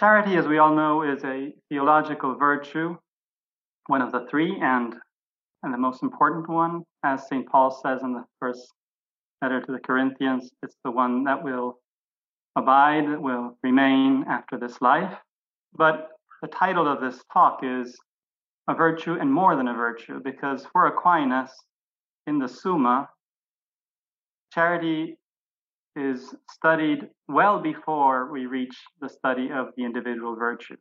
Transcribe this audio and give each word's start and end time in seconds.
charity, 0.00 0.36
as 0.36 0.46
we 0.46 0.56
all 0.56 0.74
know, 0.74 1.02
is 1.02 1.22
a 1.24 1.52
theological 1.68 2.34
virtue, 2.34 2.96
one 3.88 4.00
of 4.00 4.10
the 4.12 4.26
three, 4.30 4.58
and 4.60 4.94
and 5.62 5.74
the 5.74 5.78
most 5.78 6.02
important 6.02 6.48
one, 6.48 6.82
as 7.04 7.28
St. 7.28 7.46
Paul 7.46 7.70
says 7.70 8.00
in 8.02 8.14
the 8.14 8.24
first 8.40 8.66
letter 9.42 9.60
to 9.60 9.72
the 9.72 9.78
Corinthians, 9.78 10.48
it's 10.62 10.76
the 10.86 10.90
one 10.90 11.24
that 11.24 11.44
will 11.44 11.78
abide, 12.56 13.06
that 13.10 13.20
will 13.20 13.58
remain 13.62 14.24
after 14.26 14.58
this 14.58 14.80
life. 14.80 15.12
But 15.76 16.08
the 16.40 16.48
title 16.48 16.90
of 16.90 17.02
this 17.02 17.22
talk 17.30 17.60
is 17.62 17.94
A 18.68 18.74
Virtue 18.74 19.18
and 19.20 19.30
More 19.30 19.54
Than 19.54 19.68
a 19.68 19.74
Virtue, 19.74 20.18
because 20.24 20.66
for 20.72 20.86
Aquinas, 20.86 21.52
in 22.26 22.38
the 22.38 22.48
Summa, 22.48 23.06
charity 24.54 25.18
is 26.00 26.34
studied 26.50 27.08
well 27.28 27.60
before 27.60 28.32
we 28.32 28.46
reach 28.46 28.76
the 29.00 29.08
study 29.08 29.50
of 29.52 29.68
the 29.76 29.84
individual 29.84 30.34
virtues. 30.34 30.78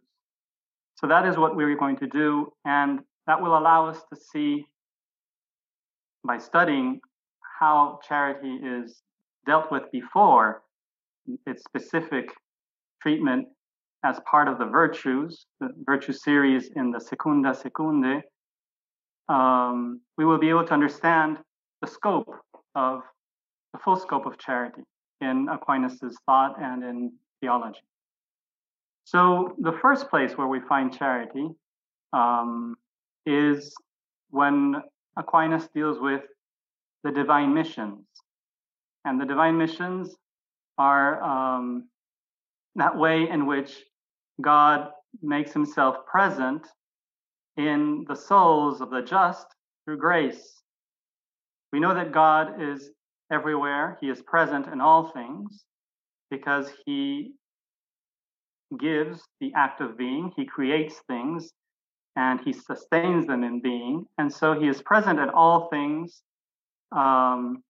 So 0.96 1.08
that 1.08 1.26
is 1.26 1.38
what 1.38 1.56
we're 1.56 1.78
going 1.78 1.98
to 1.98 2.08
do, 2.08 2.52
and 2.66 3.00
that 3.28 3.42
will 3.42 3.58
allow 3.58 3.88
us 3.88 4.02
to 4.12 4.20
see 4.32 4.66
by 6.26 6.38
studying 6.38 7.00
how 7.60 8.00
charity 8.08 8.56
is 8.64 9.02
dealt 9.46 9.72
with 9.72 9.84
before 9.92 10.64
its 11.46 11.64
specific 11.64 12.30
treatment 13.02 13.48
as 14.06 14.20
part 14.30 14.48
of 14.48 14.58
the 14.58 14.66
virtues, 14.66 15.46
the 15.60 15.70
virtue 15.86 16.14
series 16.14 16.70
in 16.76 16.92
the 16.92 17.00
Secunda 17.00 17.52
Secundae, 17.52 18.22
um, 19.28 20.02
we 20.18 20.26
will 20.26 20.40
be 20.40 20.50
able 20.50 20.66
to 20.66 20.74
understand 20.74 21.38
the 21.82 21.88
scope 21.88 22.34
of 22.76 23.02
the 23.74 23.80
full 23.80 23.98
scope 23.98 24.26
of 24.26 24.38
charity 24.38 24.82
in 25.22 25.48
Aquinas's 25.50 26.18
thought 26.26 26.62
and 26.62 26.84
in 26.84 27.12
theology. 27.42 27.82
So 29.06 29.56
the 29.60 29.74
first 29.82 30.10
place 30.10 30.38
where 30.38 30.48
we 30.48 30.60
find 30.62 30.96
charity 30.96 31.50
um, 32.14 32.76
is 33.26 33.74
when 34.30 34.82
Aquinas 35.18 35.68
deals 35.74 36.00
with 36.00 36.22
the 37.04 37.12
divine 37.12 37.54
missions. 37.54 38.06
And 39.06 39.20
the 39.20 39.26
divine 39.26 39.58
missions 39.58 40.16
are 40.78 41.22
um, 41.24 41.90
that 42.76 42.96
way 42.96 43.30
in 43.30 43.46
which 43.46 43.84
God 44.42 44.90
makes 45.22 45.52
himself 45.52 46.06
present 46.06 46.68
in 47.58 48.06
the 48.08 48.16
souls 48.16 48.80
of 48.80 48.90
the 48.90 49.02
just 49.02 49.48
through 49.84 49.98
grace. 49.98 50.62
We 51.74 51.80
know 51.80 51.94
that 51.94 52.12
God 52.12 52.62
is 52.62 52.92
everywhere, 53.32 53.98
He 54.02 54.10
is 54.10 54.22
present 54.22 54.68
in 54.68 54.82
all 54.82 55.12
things 55.12 55.64
because 56.30 56.72
He 56.86 57.34
gives 58.80 59.22
the 59.40 59.52
act 59.56 59.82
of 59.82 59.98
being, 59.98 60.32
He 60.36 60.46
creates 60.46 61.02
things, 61.08 61.52
and 62.16 62.40
He 62.42 62.54
sustains 62.54 63.28
them 63.28 63.44
in 63.44 63.62
being. 63.62 64.06
And 64.18 64.32
so 64.32 64.60
He 64.60 64.68
is 64.68 64.82
present 64.82 65.20
in 65.20 65.30
all 65.30 65.70
things, 65.70 66.22
um, 66.92 67.64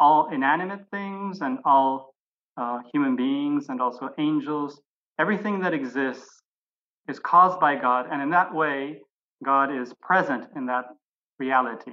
all 0.00 0.30
inanimate 0.32 0.86
things, 0.90 1.40
and 1.40 1.58
all 1.64 2.14
uh, 2.56 2.80
human 2.92 3.16
beings, 3.16 3.66
and 3.68 3.80
also 3.80 4.10
angels. 4.18 4.80
Everything 5.18 5.60
that 5.60 5.74
exists 5.74 6.42
is 7.08 7.18
caused 7.18 7.60
by 7.60 7.76
God, 7.76 8.06
and 8.10 8.22
in 8.22 8.30
that 8.30 8.54
way, 8.54 9.00
God 9.44 9.74
is 9.74 9.92
present 10.00 10.46
in 10.56 10.66
that 10.66 10.86
reality. 11.38 11.92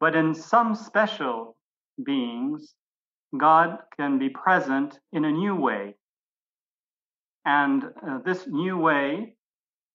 But 0.00 0.14
in 0.14 0.34
some 0.34 0.74
special 0.74 1.56
beings, 2.04 2.74
God 3.36 3.78
can 3.96 4.18
be 4.18 4.28
present 4.28 4.98
in 5.12 5.24
a 5.24 5.30
new 5.30 5.54
way. 5.54 5.96
And 7.44 7.84
uh, 7.84 8.18
this 8.24 8.46
new 8.46 8.76
way 8.76 9.36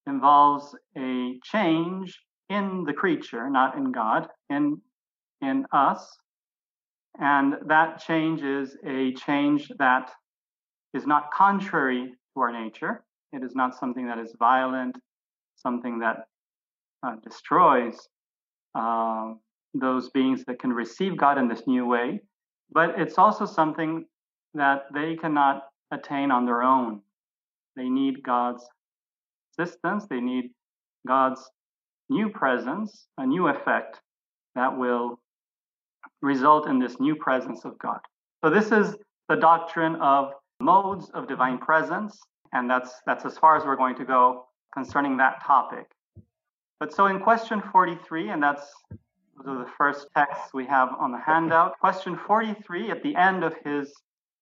involves 0.07 0.75
a 0.97 1.39
change 1.43 2.17
in 2.49 2.83
the 2.85 2.93
creature, 2.93 3.49
not 3.49 3.75
in 3.77 3.91
God, 3.91 4.27
in, 4.49 4.81
in 5.41 5.65
us. 5.71 6.17
And 7.19 7.55
that 7.67 7.99
change 7.99 8.41
is 8.41 8.77
a 8.85 9.13
change 9.13 9.69
that 9.79 10.11
is 10.93 11.05
not 11.05 11.31
contrary 11.31 12.11
to 12.33 12.39
our 12.39 12.51
nature. 12.51 13.03
It 13.33 13.43
is 13.43 13.55
not 13.55 13.77
something 13.77 14.07
that 14.07 14.19
is 14.19 14.35
violent, 14.39 14.97
something 15.55 15.99
that 15.99 16.25
uh, 17.03 17.15
destroys 17.23 18.07
uh, 18.75 19.33
those 19.73 20.09
beings 20.09 20.43
that 20.45 20.59
can 20.59 20.71
receive 20.71 21.17
God 21.17 21.37
in 21.37 21.47
this 21.47 21.63
new 21.67 21.85
way, 21.85 22.21
but 22.71 22.99
it's 22.99 23.17
also 23.17 23.45
something 23.45 24.05
that 24.53 24.83
they 24.93 25.15
cannot 25.15 25.63
attain 25.91 26.31
on 26.31 26.45
their 26.45 26.61
own. 26.61 27.01
They 27.75 27.89
need 27.89 28.23
God's 28.23 28.63
assistance, 29.51 30.05
they 30.09 30.19
need 30.19 30.51
God's 31.07 31.41
new 32.09 32.29
presence, 32.29 33.07
a 33.17 33.25
new 33.25 33.47
effect 33.47 34.01
that 34.55 34.77
will 34.77 35.19
result 36.21 36.67
in 36.67 36.79
this 36.79 36.99
new 36.99 37.15
presence 37.15 37.65
of 37.65 37.77
God. 37.79 37.99
So 38.43 38.49
this 38.49 38.71
is 38.71 38.95
the 39.29 39.35
doctrine 39.35 39.95
of 39.95 40.33
modes 40.59 41.09
of 41.13 41.27
divine 41.27 41.57
presence, 41.57 42.19
and 42.53 42.69
that's 42.69 42.91
that's 43.05 43.25
as 43.25 43.37
far 43.37 43.55
as 43.55 43.65
we're 43.65 43.77
going 43.77 43.95
to 43.95 44.05
go 44.05 44.45
concerning 44.73 45.17
that 45.17 45.43
topic. 45.43 45.85
But 46.79 46.93
so 46.93 47.05
in 47.07 47.19
question 47.19 47.61
43, 47.71 48.29
and 48.29 48.41
that's 48.41 48.67
those 49.43 49.55
are 49.55 49.63
the 49.63 49.71
first 49.77 50.07
texts 50.15 50.53
we 50.53 50.65
have 50.65 50.89
on 50.99 51.11
the 51.11 51.19
handout. 51.19 51.79
Question 51.79 52.17
43 52.27 52.91
at 52.91 53.01
the 53.01 53.15
end 53.15 53.43
of 53.43 53.55
his 53.65 53.91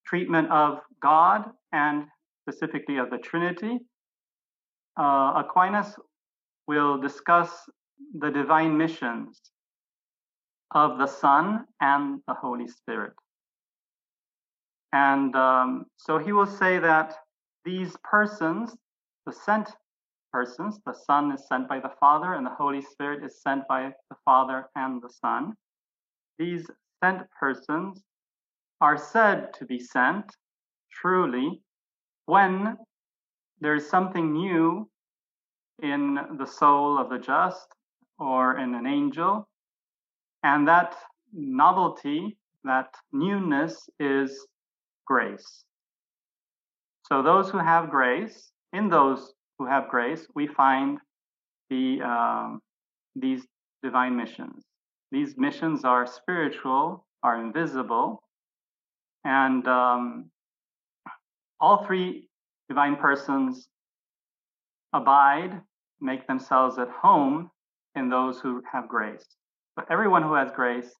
treatment 0.05 0.49
of 0.51 0.79
God 1.01 1.45
and 1.71 2.05
specifically 2.41 2.97
of 2.97 3.09
the 3.09 3.17
Trinity, 3.17 3.79
uh, 4.99 5.33
Aquinas 5.37 5.95
will 6.67 6.99
discuss 6.99 7.49
the 8.17 8.29
divine 8.29 8.77
missions 8.77 9.39
of 10.71 10.97
the 10.97 11.07
Son 11.07 11.65
and 11.81 12.19
the 12.27 12.33
Holy 12.33 12.67
Spirit. 12.67 13.13
And 14.91 15.35
um, 15.35 15.85
so 15.97 16.17
he 16.17 16.31
will 16.31 16.47
say 16.47 16.79
that 16.79 17.13
these 17.63 17.95
persons, 18.03 18.75
the 19.25 19.31
sent 19.31 19.69
persons. 20.31 20.79
The 20.85 20.93
Son 20.93 21.31
is 21.31 21.47
sent 21.47 21.67
by 21.67 21.79
the 21.79 21.91
Father, 21.99 22.33
and 22.33 22.45
the 22.45 22.55
Holy 22.57 22.81
Spirit 22.81 23.23
is 23.23 23.41
sent 23.41 23.67
by 23.67 23.91
the 24.09 24.15
Father 24.25 24.69
and 24.75 25.01
the 25.01 25.09
Son. 25.09 25.53
These 26.37 26.69
sent 27.03 27.23
persons 27.39 28.01
are 28.81 28.97
said 28.97 29.53
to 29.55 29.65
be 29.65 29.79
sent 29.79 30.35
truly 30.91 31.61
when 32.25 32.77
there 33.59 33.75
is 33.75 33.89
something 33.89 34.31
new 34.31 34.89
in 35.81 36.19
the 36.37 36.45
soul 36.45 36.97
of 36.97 37.09
the 37.09 37.19
just 37.19 37.67
or 38.19 38.57
in 38.57 38.75
an 38.75 38.85
angel, 38.85 39.47
and 40.43 40.67
that 40.67 40.95
novelty, 41.33 42.37
that 42.63 42.93
newness 43.11 43.89
is 43.99 44.45
grace. 45.05 45.63
So 47.07 47.23
those 47.23 47.49
who 47.49 47.57
have 47.57 47.89
grace, 47.89 48.51
in 48.73 48.89
those 48.89 49.33
who 49.59 49.65
have 49.65 49.89
grace, 49.89 50.25
we 50.33 50.47
find 50.47 50.97
the 51.69 52.01
um, 52.01 52.61
these 53.15 53.43
divine 53.83 54.15
missions. 54.15 54.63
These 55.11 55.37
missions 55.37 55.83
are 55.83 56.07
spiritual, 56.07 57.05
are 57.21 57.39
invisible, 57.39 58.23
and 59.23 59.67
um, 59.67 60.31
all 61.59 61.85
three 61.85 62.29
divine 62.69 62.95
persons 62.95 63.67
abide, 64.93 65.61
make 65.99 66.25
themselves 66.27 66.77
at 66.79 66.89
home 66.89 67.51
in 67.95 68.09
those 68.09 68.39
who 68.39 68.61
have 68.71 68.87
grace. 68.87 69.25
But 69.75 69.85
everyone 69.91 70.23
who 70.23 70.33
has 70.33 70.51
grace 70.51 70.91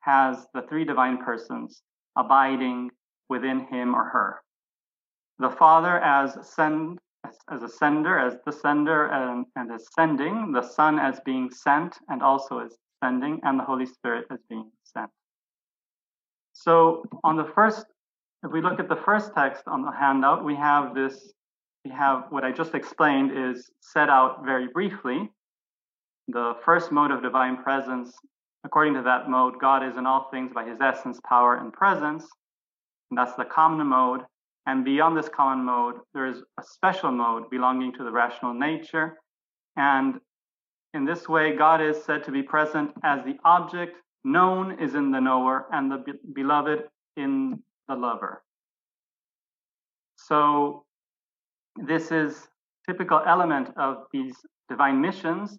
has 0.00 0.46
the 0.52 0.62
three 0.62 0.84
divine 0.84 1.18
persons 1.24 1.82
abiding 2.16 2.90
within 3.28 3.66
him 3.66 3.94
or 3.94 4.04
her. 4.04 4.40
The 5.38 5.50
Father 5.50 5.98
as 6.00 6.36
send, 6.54 6.98
as 7.50 7.62
a 7.62 7.68
sender, 7.68 8.18
as 8.18 8.36
the 8.44 8.52
sender 8.52 9.06
and, 9.06 9.46
and 9.56 9.72
as 9.72 9.86
sending, 9.94 10.52
the 10.52 10.62
Son 10.62 10.98
as 10.98 11.20
being 11.24 11.50
sent 11.50 11.98
and 12.08 12.22
also 12.22 12.58
as 12.58 12.76
sending, 13.02 13.40
and 13.42 13.58
the 13.58 13.64
Holy 13.64 13.86
Spirit 13.86 14.26
as 14.30 14.40
being 14.48 14.70
sent. 14.84 15.10
So 16.52 17.04
on 17.22 17.36
the 17.36 17.44
first, 17.54 17.86
if 18.44 18.52
we 18.52 18.62
look 18.62 18.78
at 18.80 18.88
the 18.88 18.96
first 19.04 19.32
text 19.34 19.64
on 19.66 19.82
the 19.82 19.90
handout, 19.90 20.44
we 20.44 20.54
have 20.54 20.94
this, 20.94 21.32
we 21.84 21.90
have 21.90 22.26
what 22.30 22.44
I 22.44 22.52
just 22.52 22.74
explained 22.74 23.32
is 23.36 23.70
set 23.80 24.08
out 24.08 24.44
very 24.44 24.68
briefly. 24.68 25.30
The 26.28 26.54
first 26.64 26.92
mode 26.92 27.10
of 27.10 27.22
divine 27.22 27.62
presence, 27.62 28.12
according 28.64 28.94
to 28.94 29.02
that 29.02 29.28
mode, 29.28 29.54
God 29.60 29.86
is 29.86 29.96
in 29.96 30.06
all 30.06 30.28
things 30.30 30.52
by 30.52 30.64
his 30.64 30.80
essence, 30.80 31.20
power, 31.28 31.56
and 31.56 31.72
presence. 31.72 32.26
And 33.10 33.18
that's 33.18 33.34
the 33.34 33.44
common 33.44 33.86
mode. 33.86 34.22
And 34.66 34.84
beyond 34.84 35.16
this 35.16 35.28
common 35.28 35.64
mode, 35.64 35.96
there 36.14 36.26
is 36.26 36.38
a 36.58 36.62
special 36.62 37.10
mode 37.10 37.50
belonging 37.50 37.92
to 37.94 38.04
the 38.04 38.10
rational 38.10 38.54
nature. 38.54 39.18
And 39.76 40.20
in 40.94 41.04
this 41.04 41.28
way, 41.28 41.54
God 41.56 41.82
is 41.82 42.02
said 42.04 42.24
to 42.24 42.30
be 42.30 42.42
present 42.42 42.92
as 43.02 43.24
the 43.24 43.36
object 43.44 43.96
known 44.24 44.78
is 44.80 44.94
in 44.94 45.10
the 45.10 45.20
knower 45.20 45.66
and 45.72 45.90
the 45.90 45.98
be- 45.98 46.12
beloved 46.32 46.84
in 47.16 47.62
the 47.88 47.94
lover. 47.94 48.42
So 50.16 50.84
this 51.76 52.10
is 52.10 52.48
typical 52.88 53.20
element 53.26 53.70
of 53.76 54.04
these 54.12 54.36
divine 54.68 55.00
missions. 55.00 55.58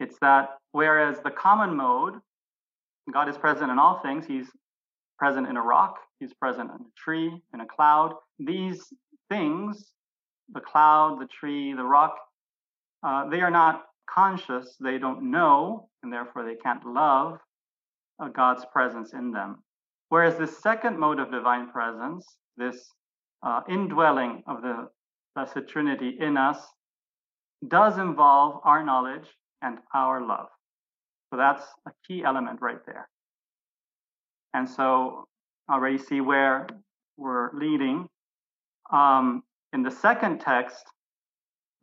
It's 0.00 0.16
that 0.20 0.50
whereas 0.72 1.18
the 1.22 1.30
common 1.30 1.76
mode, 1.76 2.14
God 3.12 3.28
is 3.28 3.36
present 3.36 3.70
in 3.70 3.78
all 3.78 4.00
things, 4.00 4.26
He's 4.26 4.48
present 5.18 5.48
in 5.48 5.56
a 5.56 5.62
rock, 5.62 5.96
He's 6.20 6.32
present 6.34 6.70
in 6.70 6.76
a 6.76 6.90
tree, 6.96 7.30
in 7.52 7.60
a 7.60 7.66
cloud. 7.66 8.14
These 8.38 8.82
things, 9.28 9.92
the 10.52 10.60
cloud, 10.60 11.18
the 11.20 11.26
tree, 11.26 11.74
the 11.74 11.84
rock, 11.84 12.16
uh, 13.02 13.28
they 13.28 13.40
are 13.40 13.50
not 13.50 13.84
conscious, 14.08 14.76
they 14.80 14.98
don't 14.98 15.30
know, 15.30 15.88
and 16.02 16.12
therefore 16.12 16.44
they 16.44 16.56
can't 16.56 16.84
love 16.86 17.38
uh, 18.18 18.28
God's 18.28 18.64
presence 18.72 19.12
in 19.12 19.30
them. 19.30 19.62
Whereas 20.08 20.36
the 20.36 20.46
second 20.46 20.98
mode 20.98 21.18
of 21.18 21.30
divine 21.30 21.70
presence, 21.70 22.24
this 22.56 22.88
uh, 23.42 23.60
indwelling 23.68 24.42
of 24.46 24.62
the 24.62 24.88
Blessed 25.34 25.68
Trinity 25.68 26.16
in 26.20 26.36
us, 26.36 26.58
does 27.68 27.98
involve 27.98 28.60
our 28.64 28.84
knowledge 28.84 29.26
and 29.62 29.78
our 29.94 30.26
love. 30.26 30.46
So 31.30 31.36
that's 31.36 31.64
a 31.86 31.90
key 32.06 32.22
element 32.24 32.60
right 32.62 32.84
there. 32.86 33.08
And 34.54 34.68
so 34.68 35.24
already 35.70 35.98
see 35.98 36.20
where 36.20 36.66
we're 37.16 37.50
leading. 37.52 38.06
Um, 38.92 39.42
in 39.72 39.82
the 39.82 39.90
second 39.90 40.40
text, 40.40 40.84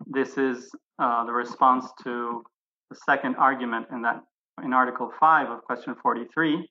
this 0.06 0.38
is 0.38 0.70
uh, 1.00 1.26
the 1.26 1.32
response 1.32 1.88
to 2.04 2.44
the 2.90 2.96
second 3.06 3.36
argument 3.36 3.88
in 3.92 4.02
that 4.04 4.22
in 4.64 4.74
Article 4.74 5.12
5 5.20 5.50
of 5.50 5.64
question 5.64 5.96
43. 6.02 6.68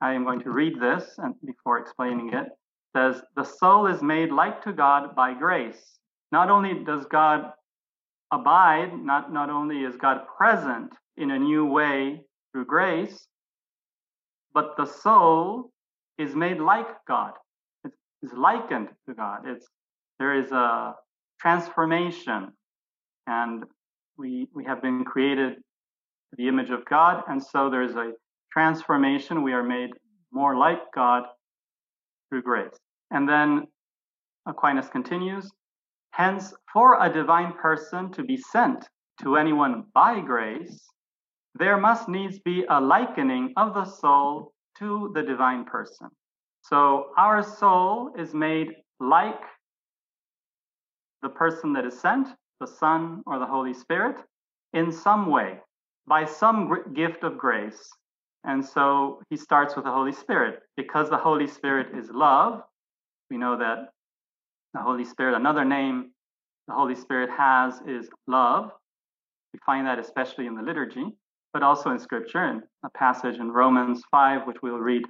I 0.00 0.12
am 0.12 0.24
going 0.24 0.40
to 0.40 0.50
read 0.50 0.80
this 0.80 1.04
and 1.18 1.34
before 1.44 1.78
explaining 1.78 2.32
it. 2.32 2.46
it 2.46 2.52
says 2.94 3.22
the 3.36 3.44
soul 3.44 3.86
is 3.86 4.02
made 4.02 4.30
like 4.30 4.62
to 4.64 4.72
God 4.72 5.14
by 5.14 5.32
grace. 5.32 5.98
Not 6.32 6.50
only 6.50 6.84
does 6.84 7.06
God 7.06 7.52
abide, 8.32 8.98
not, 8.98 9.32
not 9.32 9.50
only 9.50 9.84
is 9.84 9.96
God 9.96 10.22
present 10.36 10.92
in 11.16 11.30
a 11.30 11.38
new 11.38 11.64
way 11.64 12.20
through 12.52 12.66
grace, 12.66 13.26
but 14.56 14.74
the 14.78 14.86
soul 14.86 15.70
is 16.16 16.34
made 16.34 16.58
like 16.58 16.88
God. 17.06 17.32
It's 18.22 18.32
likened 18.32 18.88
to 19.06 19.14
God. 19.14 19.40
It's 19.44 19.66
there 20.18 20.34
is 20.34 20.50
a 20.50 20.94
transformation, 21.38 22.40
and 23.26 23.64
we 24.16 24.48
we 24.54 24.64
have 24.64 24.80
been 24.80 25.04
created 25.04 25.52
the 26.38 26.48
image 26.48 26.70
of 26.70 26.86
God, 26.86 27.22
and 27.28 27.40
so 27.52 27.68
there 27.68 27.82
is 27.82 27.96
a 27.96 28.12
transformation. 28.50 29.42
We 29.42 29.52
are 29.52 29.62
made 29.62 29.90
more 30.32 30.56
like 30.56 30.80
God 30.94 31.24
through 32.30 32.42
grace. 32.42 32.78
And 33.10 33.28
then 33.28 33.66
Aquinas 34.46 34.88
continues. 34.88 35.52
Hence, 36.12 36.54
for 36.72 37.04
a 37.04 37.12
divine 37.12 37.52
person 37.66 38.10
to 38.12 38.22
be 38.24 38.38
sent 38.38 38.88
to 39.22 39.36
anyone 39.36 39.84
by 39.92 40.20
grace, 40.20 40.80
there 41.58 41.78
must 41.78 42.08
needs 42.08 42.38
be 42.38 42.64
a 42.68 42.80
likening 42.80 43.52
of 43.56 43.74
the 43.74 43.84
soul 43.84 44.52
to 44.78 45.10
the 45.14 45.22
divine 45.22 45.64
person. 45.64 46.08
So 46.62 47.10
our 47.16 47.42
soul 47.42 48.10
is 48.18 48.34
made 48.34 48.72
like 49.00 49.40
the 51.22 51.28
person 51.28 51.72
that 51.74 51.84
is 51.84 51.98
sent, 51.98 52.28
the 52.60 52.66
Son 52.66 53.22
or 53.26 53.38
the 53.38 53.46
Holy 53.46 53.74
Spirit, 53.74 54.16
in 54.72 54.90
some 54.92 55.30
way, 55.30 55.58
by 56.06 56.24
some 56.24 56.92
gift 56.94 57.22
of 57.22 57.38
grace. 57.38 57.88
And 58.44 58.64
so 58.64 59.22
he 59.30 59.36
starts 59.36 59.76
with 59.76 59.84
the 59.84 59.92
Holy 59.92 60.12
Spirit. 60.12 60.60
Because 60.76 61.08
the 61.08 61.16
Holy 61.16 61.46
Spirit 61.46 61.96
is 61.96 62.10
love, 62.10 62.62
we 63.30 63.38
know 63.38 63.56
that 63.56 63.88
the 64.74 64.80
Holy 64.80 65.04
Spirit, 65.04 65.36
another 65.36 65.64
name 65.64 66.12
the 66.68 66.74
Holy 66.74 66.94
Spirit 66.94 67.30
has 67.30 67.80
is 67.86 68.08
love. 68.26 68.70
We 69.52 69.60
find 69.64 69.86
that 69.86 69.98
especially 69.98 70.46
in 70.46 70.54
the 70.54 70.62
liturgy, 70.62 71.06
but 71.52 71.62
also 71.62 71.90
in 71.90 71.98
Scripture, 71.98 72.44
in 72.44 72.62
a 72.84 72.90
passage 72.90 73.36
in 73.36 73.50
Romans 73.50 74.02
5, 74.10 74.46
which 74.46 74.58
we'll 74.62 74.78
read 74.78 75.02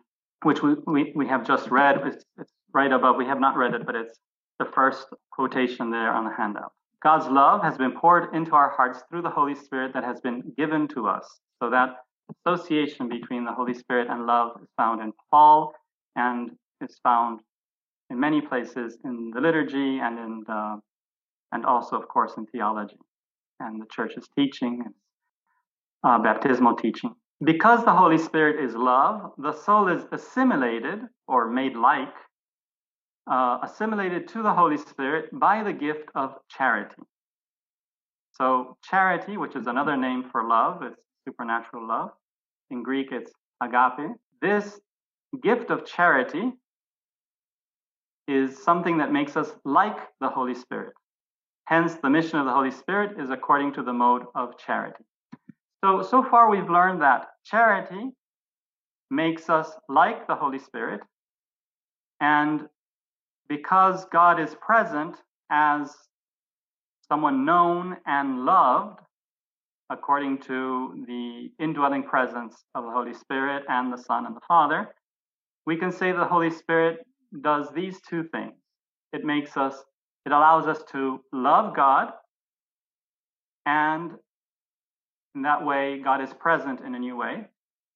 which 0.42 0.62
we, 0.62 0.74
we, 0.86 1.12
we 1.14 1.26
have 1.26 1.46
just 1.46 1.70
read. 1.70 1.96
It's, 2.06 2.24
it's 2.38 2.52
right 2.72 2.92
above. 2.92 3.16
We 3.16 3.26
have 3.26 3.40
not 3.40 3.56
read 3.56 3.74
it, 3.74 3.86
but 3.86 3.94
it's 3.94 4.18
the 4.58 4.66
first 4.66 5.06
quotation 5.32 5.90
there 5.90 6.12
on 6.12 6.24
the 6.24 6.30
handout. 6.36 6.72
God's 7.02 7.26
love 7.26 7.62
has 7.62 7.76
been 7.76 7.92
poured 7.92 8.34
into 8.34 8.52
our 8.52 8.70
hearts 8.70 9.02
through 9.08 9.22
the 9.22 9.30
Holy 9.30 9.54
Spirit 9.54 9.92
that 9.94 10.04
has 10.04 10.20
been 10.20 10.42
given 10.56 10.88
to 10.88 11.06
us. 11.06 11.40
So 11.62 11.70
that 11.70 11.96
association 12.44 13.08
between 13.08 13.44
the 13.44 13.52
Holy 13.52 13.74
Spirit 13.74 14.08
and 14.10 14.26
love 14.26 14.52
is 14.62 14.68
found 14.76 15.00
in 15.00 15.12
Paul 15.30 15.74
and 16.16 16.50
is 16.80 16.98
found 17.02 17.40
in 18.10 18.18
many 18.18 18.40
places 18.40 18.98
in 19.04 19.30
the 19.34 19.40
liturgy 19.40 19.98
and 19.98 20.18
in 20.18 20.44
the, 20.46 20.80
and 21.52 21.64
also, 21.64 21.96
of 21.96 22.08
course, 22.08 22.32
in 22.36 22.46
theology 22.46 22.98
and 23.60 23.80
the 23.80 23.86
church's 23.90 24.28
teaching, 24.36 24.84
uh, 26.06 26.18
baptismal 26.18 26.76
teaching. 26.76 27.12
Because 27.44 27.84
the 27.84 27.92
Holy 27.92 28.16
Spirit 28.16 28.64
is 28.64 28.74
love, 28.74 29.32
the 29.38 29.52
soul 29.52 29.88
is 29.88 30.04
assimilated 30.12 31.00
or 31.26 31.50
made 31.50 31.76
like, 31.76 32.14
uh, 33.30 33.58
assimilated 33.62 34.28
to 34.28 34.42
the 34.42 34.52
Holy 34.52 34.78
Spirit 34.78 35.28
by 35.32 35.62
the 35.62 35.72
gift 35.72 36.08
of 36.14 36.36
charity. 36.48 37.02
So, 38.40 38.76
charity, 38.84 39.36
which 39.36 39.56
is 39.56 39.66
another 39.66 39.96
name 39.96 40.24
for 40.30 40.46
love, 40.46 40.82
it's 40.82 41.00
supernatural 41.26 41.86
love. 41.86 42.10
In 42.70 42.82
Greek, 42.82 43.08
it's 43.10 43.32
agape. 43.62 44.14
This 44.40 44.78
gift 45.42 45.70
of 45.70 45.84
charity 45.84 46.52
is 48.28 48.62
something 48.62 48.98
that 48.98 49.12
makes 49.12 49.36
us 49.36 49.50
like 49.64 49.98
the 50.20 50.28
Holy 50.28 50.54
Spirit. 50.54 50.92
Hence, 51.64 51.94
the 51.96 52.10
mission 52.10 52.38
of 52.38 52.46
the 52.46 52.52
Holy 52.52 52.70
Spirit 52.70 53.20
is 53.20 53.30
according 53.30 53.72
to 53.74 53.82
the 53.82 53.92
mode 53.92 54.22
of 54.34 54.56
charity. 54.58 55.04
So, 55.84 56.02
so 56.02 56.22
far 56.22 56.50
we've 56.50 56.70
learned 56.70 57.02
that 57.02 57.28
charity 57.44 58.10
makes 59.10 59.48
us 59.48 59.70
like 59.88 60.26
the 60.26 60.34
Holy 60.34 60.58
Spirit. 60.58 61.00
And 62.20 62.62
because 63.48 64.04
God 64.06 64.40
is 64.40 64.54
present 64.60 65.16
as 65.50 65.94
someone 67.08 67.44
known 67.44 67.96
and 68.06 68.44
loved, 68.44 69.00
according 69.90 70.38
to 70.38 71.04
the 71.06 71.50
indwelling 71.62 72.02
presence 72.02 72.64
of 72.74 72.84
the 72.84 72.90
Holy 72.90 73.14
Spirit 73.14 73.62
and 73.68 73.92
the 73.92 73.98
Son 73.98 74.26
and 74.26 74.34
the 74.34 74.40
Father, 74.48 74.88
we 75.66 75.76
can 75.76 75.92
say 75.92 76.10
the 76.12 76.24
Holy 76.24 76.50
Spirit 76.50 77.06
does 77.42 77.68
these 77.74 78.00
two 78.08 78.24
things. 78.24 78.54
It 79.12 79.24
makes 79.24 79.56
us, 79.56 79.84
it 80.24 80.32
allows 80.32 80.66
us 80.66 80.82
to 80.92 81.20
love 81.32 81.76
God 81.76 82.12
and 83.66 84.12
in 85.36 85.42
that 85.42 85.64
way, 85.64 86.00
God 86.02 86.22
is 86.22 86.32
present 86.32 86.80
in 86.80 86.94
a 86.94 86.98
new 86.98 87.16
way, 87.16 87.44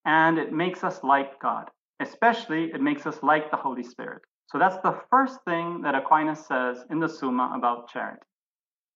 and 0.04 0.38
it 0.38 0.52
makes 0.52 0.84
us 0.84 1.02
like 1.02 1.40
God. 1.40 1.70
Especially, 1.98 2.70
it 2.72 2.80
makes 2.80 3.06
us 3.06 3.18
like 3.22 3.50
the 3.50 3.56
Holy 3.56 3.82
Spirit. 3.82 4.22
So 4.46 4.58
that's 4.58 4.76
the 4.82 5.00
first 5.10 5.38
thing 5.44 5.80
that 5.82 5.94
Aquinas 5.94 6.46
says 6.46 6.84
in 6.90 7.00
the 7.00 7.08
Summa 7.08 7.52
about 7.56 7.88
charity 7.88 8.22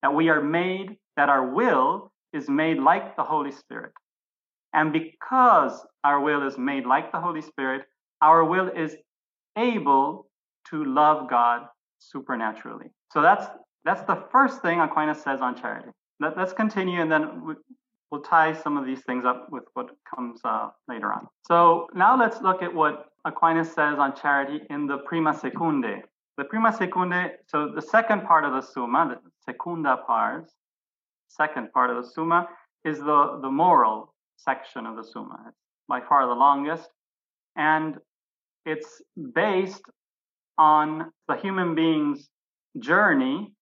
that 0.03 0.15
we 0.15 0.29
are 0.29 0.43
made, 0.43 0.99
that 1.17 1.31
our 1.31 1.55
will 1.55 2.13
is 2.35 2.49
made 2.49 2.79
like 2.79 3.17
the 3.17 3.23
Holy 3.23 3.53
Spirit. 3.53 3.93
And 4.75 4.93
because 4.93 5.87
our 6.03 6.21
will 6.21 6.47
is 6.47 6.59
made 6.59 6.85
like 6.85 7.11
the 7.11 7.21
Holy 7.21 7.41
Spirit, 7.41 7.87
our 8.21 8.45
will 8.45 8.69
is 8.69 8.97
able 9.57 10.27
to 10.69 10.85
love 10.85 11.31
God 11.31 11.63
supernaturally. 12.01 12.87
So 13.13 13.23
that's 13.23 13.47
that's 13.85 14.03
the 14.03 14.25
first 14.31 14.61
thing 14.61 14.81
Aquinas 14.81 15.23
says 15.23 15.41
on 15.41 15.57
charity. 15.57 15.89
Let, 16.21 16.39
us 16.39 16.53
continue, 16.53 17.01
and 17.01 17.11
then 17.11 17.57
we'll 18.11 18.23
tie 18.23 18.53
some 18.53 18.77
of 18.77 18.87
these 18.87 19.03
things 19.03 19.25
up 19.25 19.49
with 19.51 19.65
what 19.75 19.91
comes 20.15 20.41
uh, 20.45 20.71
later 20.89 21.13
on. 21.13 21.27
So 21.47 21.89
now 21.95 22.19
let's 22.19 22.41
look 22.41 22.63
at 22.63 22.73
what 22.73 23.07
Aquinas 23.25 23.69
says 23.69 23.99
on 23.99 24.15
charity 24.15 24.61
in 24.71 24.87
the 24.87 24.99
Prima 24.99 25.33
Secundae. 25.33 26.03
The 26.37 26.45
Prima 26.45 26.73
Secundae, 26.73 27.31
so 27.47 27.71
the 27.75 27.83
second 27.83 28.25
part 28.25 28.45
of 28.45 28.53
the 28.53 28.61
Summa, 28.61 29.09
the 29.09 29.31
Secunda 29.45 29.99
pars, 30.07 30.45
second 31.29 31.73
part 31.73 31.91
of 31.91 31.97
the 31.97 32.11
Summa, 32.11 32.49
is 32.85 32.99
the, 32.99 33.39
the 33.41 33.51
moral 33.51 34.15
section 34.37 34.85
of 34.85 34.97
the 34.97 35.05
Summa. 35.05 35.39
It's 35.49 35.59
by 35.89 36.01
far 36.01 36.27
the 36.27 36.35
longest, 36.35 36.89
and 37.57 37.97
it's 38.67 39.01
based 39.35 39.83
on 40.59 41.11
the 41.29 41.37
human 41.37 41.75
being's 41.75 42.29
journey 42.79 43.54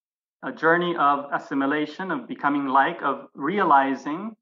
a 0.42 0.52
journey 0.52 0.96
of 0.96 1.26
assimilation, 1.32 2.11
of 2.11 2.26
becoming 2.26 2.66
like, 2.66 3.00
of 3.02 3.26
realizing, 3.34 4.34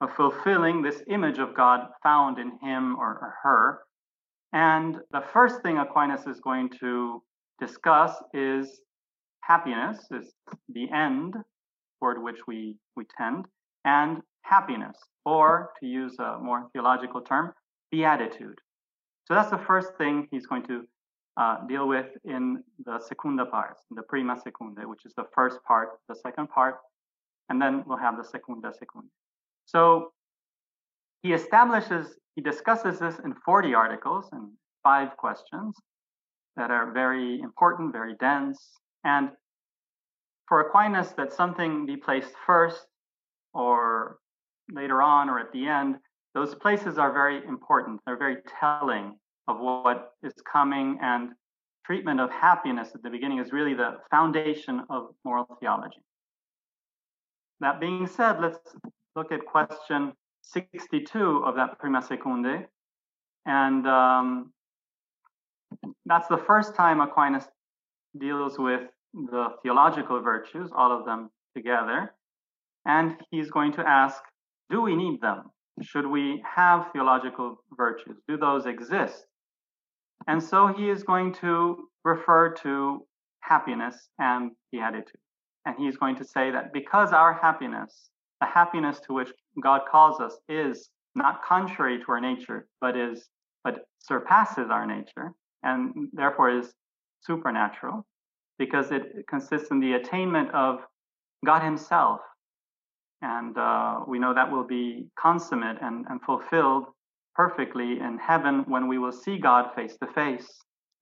of 0.00 0.14
fulfilling 0.14 0.82
this 0.82 1.02
image 1.08 1.38
of 1.38 1.54
God 1.54 1.88
found 2.02 2.38
in 2.38 2.52
him 2.62 2.96
or, 2.96 3.34
her. 3.42 3.80
And 4.52 4.98
the 5.12 5.22
first 5.32 5.62
thing 5.62 5.78
Aquinas 5.78 6.26
is 6.26 6.40
going 6.40 6.70
to 6.80 7.22
discuss 7.60 8.12
is 8.32 8.80
happiness, 9.42 9.98
is 10.10 10.32
the 10.68 10.90
end 10.90 11.34
toward 11.98 12.22
which 12.22 12.38
we, 12.46 12.76
we 12.96 13.04
tend, 13.18 13.46
and 13.84 14.18
happiness, 14.42 14.96
or 15.24 15.70
to 15.80 15.86
use 15.86 16.16
a 16.18 16.38
more 16.38 16.68
theological 16.72 17.20
term, 17.20 17.52
beatitude. 17.90 18.58
So 19.26 19.34
that's 19.34 19.50
the 19.50 19.58
first 19.58 19.96
thing 19.98 20.26
he's 20.30 20.46
going 20.46 20.64
to 20.66 20.84
uh, 21.36 21.66
deal 21.66 21.88
with 21.88 22.06
in 22.24 22.62
the 22.84 22.98
secunda 23.00 23.46
part, 23.46 23.76
the 23.90 24.02
prima 24.02 24.36
secunda, 24.42 24.82
which 24.88 25.04
is 25.04 25.12
the 25.16 25.24
first 25.34 25.58
part, 25.66 25.90
the 26.08 26.14
second 26.14 26.48
part, 26.48 26.76
and 27.48 27.60
then 27.60 27.84
we'll 27.86 27.98
have 27.98 28.16
the 28.16 28.24
secunda 28.24 28.72
secunda. 28.72 29.08
So 29.66 30.12
he 31.22 31.32
establishes, 31.32 32.16
he 32.34 32.42
discusses 32.42 32.98
this 32.98 33.18
in 33.24 33.34
40 33.44 33.74
articles 33.74 34.28
and 34.32 34.50
five 34.82 35.16
questions 35.16 35.76
that 36.56 36.70
are 36.70 36.92
very 36.92 37.40
important, 37.40 37.92
very 37.92 38.14
dense. 38.18 38.58
And 39.04 39.30
for 40.48 40.60
Aquinas, 40.60 41.12
that 41.16 41.32
something 41.32 41.86
be 41.86 41.96
placed 41.96 42.32
first 42.46 42.86
or 43.54 44.18
later 44.72 45.02
on 45.02 45.28
or 45.28 45.38
at 45.38 45.52
the 45.52 45.66
end, 45.66 45.96
those 46.34 46.54
places 46.54 46.98
are 46.98 47.12
very 47.12 47.44
important. 47.46 48.00
They're 48.06 48.16
very 48.16 48.38
telling 48.60 49.16
of 49.48 49.58
what 49.58 50.12
is 50.22 50.34
coming, 50.50 50.98
and 51.02 51.30
treatment 51.84 52.20
of 52.20 52.30
happiness 52.30 52.90
at 52.94 53.02
the 53.02 53.10
beginning 53.10 53.38
is 53.38 53.52
really 53.52 53.74
the 53.74 53.96
foundation 54.10 54.82
of 54.90 55.08
moral 55.24 55.46
theology. 55.60 56.02
That 57.60 57.80
being 57.80 58.06
said, 58.06 58.40
let's 58.40 58.58
look 59.16 59.32
at 59.32 59.44
question 59.44 60.12
62 60.42 61.42
of 61.44 61.54
that 61.56 61.78
Prima 61.78 62.00
Secundae. 62.00 62.66
And 63.46 63.86
um, 63.86 64.52
that's 66.06 66.28
the 66.28 66.38
first 66.38 66.74
time 66.74 67.00
Aquinas 67.00 67.44
deals 68.18 68.58
with 68.58 68.82
the 69.12 69.48
theological 69.62 70.20
virtues, 70.20 70.70
all 70.74 70.96
of 70.96 71.04
them 71.04 71.30
together. 71.54 72.14
And 72.86 73.16
he's 73.30 73.50
going 73.50 73.72
to 73.72 73.86
ask, 73.86 74.22
do 74.70 74.80
we 74.80 74.94
need 74.96 75.20
them? 75.20 75.50
Should 75.82 76.06
we 76.06 76.42
have 76.44 76.90
theological 76.92 77.62
virtues? 77.76 78.16
Do 78.28 78.36
those 78.36 78.66
exist? 78.66 79.26
And 80.26 80.42
so 80.42 80.68
he 80.68 80.90
is 80.90 81.02
going 81.02 81.34
to 81.34 81.88
refer 82.04 82.50
to 82.62 83.06
happiness 83.40 84.08
and 84.18 84.52
beatitude. 84.70 85.20
And 85.66 85.76
he's 85.78 85.96
going 85.96 86.16
to 86.16 86.24
say 86.24 86.50
that 86.50 86.72
because 86.72 87.12
our 87.12 87.32
happiness, 87.32 88.10
the 88.40 88.46
happiness 88.46 89.00
to 89.06 89.12
which 89.12 89.30
God 89.62 89.82
calls 89.90 90.20
us, 90.20 90.38
is 90.48 90.88
not 91.14 91.42
contrary 91.44 91.98
to 91.98 92.12
our 92.12 92.20
nature, 92.20 92.66
but 92.80 92.96
is 92.96 93.28
but 93.62 93.84
surpasses 93.98 94.70
our 94.70 94.86
nature, 94.86 95.32
and 95.62 96.08
therefore 96.14 96.50
is 96.50 96.72
supernatural, 97.20 98.06
because 98.58 98.90
it 98.90 99.26
consists 99.28 99.70
in 99.70 99.80
the 99.80 99.92
attainment 99.92 100.50
of 100.54 100.78
God 101.44 101.62
Himself. 101.62 102.20
And 103.20 103.58
uh, 103.58 104.00
we 104.08 104.18
know 104.18 104.32
that 104.32 104.50
will 104.50 104.64
be 104.64 105.08
consummate 105.18 105.76
and, 105.82 106.06
and 106.08 106.22
fulfilled 106.22 106.86
perfectly 107.34 108.00
in 108.00 108.18
heaven 108.18 108.64
when 108.66 108.88
we 108.88 108.98
will 108.98 109.12
see 109.12 109.38
God 109.38 109.74
face 109.74 109.96
to 110.02 110.06
face. 110.12 110.48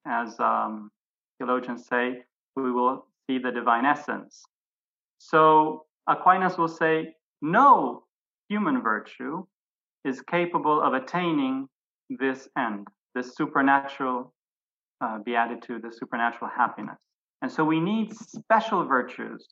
As 0.06 0.38
um, 0.40 0.90
theologians 1.38 1.87
say, 1.87 2.23
we 2.56 2.70
will 2.70 3.06
see 3.26 3.38
the 3.38 3.50
divine 3.50 3.85
essence. 3.85 4.42
So 5.18 5.85
Aquinas 6.06 6.56
will 6.56 6.68
say, 6.68 7.14
no 7.42 8.04
human 8.49 8.82
virtue 8.82 9.44
is 10.04 10.23
capable 10.23 10.80
of 10.80 10.94
attaining 10.94 11.68
this 12.08 12.49
end, 12.56 12.87
this 13.14 13.35
supernatural 13.35 14.32
uh, 15.00 15.18
beatitude, 15.25 15.82
this 15.82 15.99
supernatural 15.99 16.50
happiness. 16.56 16.97
And 17.42 17.50
so 17.50 17.64
we 17.64 17.78
need 17.78 18.16
special 18.16 18.85
virtues 18.85 19.47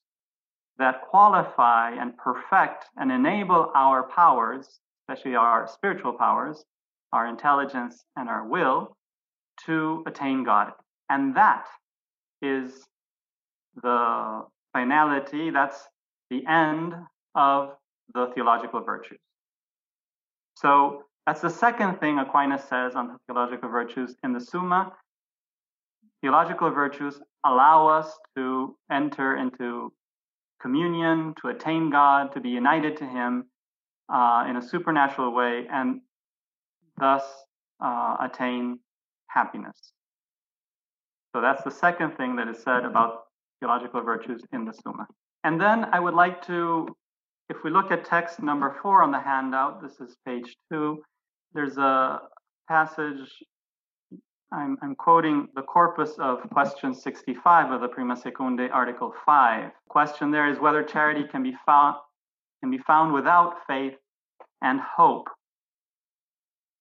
that 0.79 1.03
qualify 1.09 1.93
and 1.93 2.17
perfect 2.17 2.87
and 2.97 3.13
enable 3.13 3.71
our 3.75 4.09
powers, 4.09 4.81
especially 5.09 5.37
our 5.37 5.69
spiritual 5.69 6.13
powers, 6.13 6.65
our 7.13 7.27
intelligence, 7.27 8.05
and 8.17 8.29
our 8.29 8.47
will 8.47 8.97
to 9.65 10.03
attain 10.07 10.45
God. 10.45 10.73
And 11.09 11.37
that 11.37 11.67
is 12.43 12.73
the 13.83 14.43
finality, 14.73 15.51
that's 15.51 15.79
the 16.31 16.45
end 16.47 16.95
of 17.35 17.77
the 18.15 18.31
theological 18.35 18.81
virtues. 18.81 19.19
So 20.57 21.03
that's 21.27 21.41
the 21.41 21.51
second 21.51 21.99
thing 22.01 22.19
Aquinas 22.19 22.65
says 22.65 22.95
on 22.95 23.17
theological 23.27 23.69
virtues 23.69 24.15
in 24.25 24.33
the 24.33 24.41
Summa. 24.41 24.93
Theological 26.21 26.71
virtues 26.71 27.21
allow 27.45 27.89
us 27.89 28.19
to 28.37 28.77
enter 28.91 29.37
into 29.37 29.93
communion, 30.61 31.35
to 31.43 31.49
attain 31.49 31.91
God, 31.91 32.33
to 32.33 32.41
be 32.41 32.49
united 32.49 32.97
to 32.99 33.07
Him 33.07 33.45
uh, 34.09 34.47
in 34.49 34.57
a 34.57 34.63
supernatural 34.63 35.33
way, 35.33 35.67
and 35.71 36.01
thus 36.99 37.25
uh, 37.81 38.17
attain 38.21 38.79
happiness. 39.29 39.93
So 41.35 41.41
that's 41.43 41.63
the 41.65 41.71
second 41.71 42.17
thing 42.17 42.37
that 42.37 42.49
is 42.49 42.63
said 42.63 42.85
about 42.85 43.25
theological 43.61 44.03
virtues 44.03 44.43
in 44.53 44.65
the 44.65 44.73
Summa. 44.73 45.07
And 45.45 45.61
then 45.61 45.85
I 45.93 46.01
would 46.01 46.15
like 46.15 46.45
to, 46.47 46.89
if 47.51 47.59
we 47.63 47.71
look 47.71 47.91
at 47.91 48.05
text 48.05 48.43
number 48.43 48.77
four 48.83 49.03
on 49.03 49.11
the 49.11 49.21
handout, 49.21 49.83
this 49.83 50.01
is 50.01 50.17
page 50.25 50.57
two, 50.71 51.03
there's 51.53 51.77
a 51.77 52.21
passage 52.69 53.29
I'm, 54.53 54.79
I'm, 54.81 54.95
quoting 54.95 55.49
the 55.57 55.63
corpus 55.63 56.13
of 56.19 56.39
question 56.51 56.95
65 56.95 57.73
of 57.73 57.81
the 57.81 57.89
Prima 57.89 58.15
Secundae, 58.15 58.71
Article 58.73 59.13
5. 59.25 59.71
Question 59.89 60.31
there 60.31 60.49
is 60.49 60.59
whether 60.61 60.83
charity 60.85 61.25
can 61.31 61.43
be 61.43 61.55
found 61.67 61.97
can 62.67 62.77
be 62.77 62.83
found 62.83 63.13
without 63.13 63.55
faith 63.69 63.95
and 64.61 64.81
hope. 64.81 65.29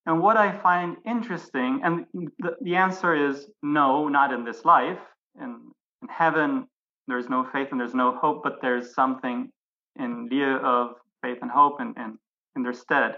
And 0.08 0.22
what 0.22 0.38
I 0.38 0.58
find 0.60 0.98
interesting, 1.06 1.82
and 1.84 2.06
the, 2.40 2.56
the 2.62 2.76
answer 2.76 3.30
is 3.30 3.48
no, 3.62 4.08
not 4.08 4.34
in 4.34 4.44
this 4.44 4.66
life. 4.66 5.00
In, 5.40 5.72
in 6.02 6.08
heaven, 6.10 6.68
there's 7.08 7.30
no 7.30 7.48
faith 7.52 7.68
and 7.72 7.80
there's 7.80 7.94
no 7.94 8.18
hope, 8.18 8.42
but 8.44 8.62
there's 8.62 8.94
something 8.94 9.52
in 10.00 10.28
lieu 10.30 10.58
of 10.58 10.96
faith 11.22 11.38
and 11.42 11.52
hope 11.52 11.80
and 11.80 11.96
in, 11.98 12.64
their 12.64 12.74
stead. 12.74 13.16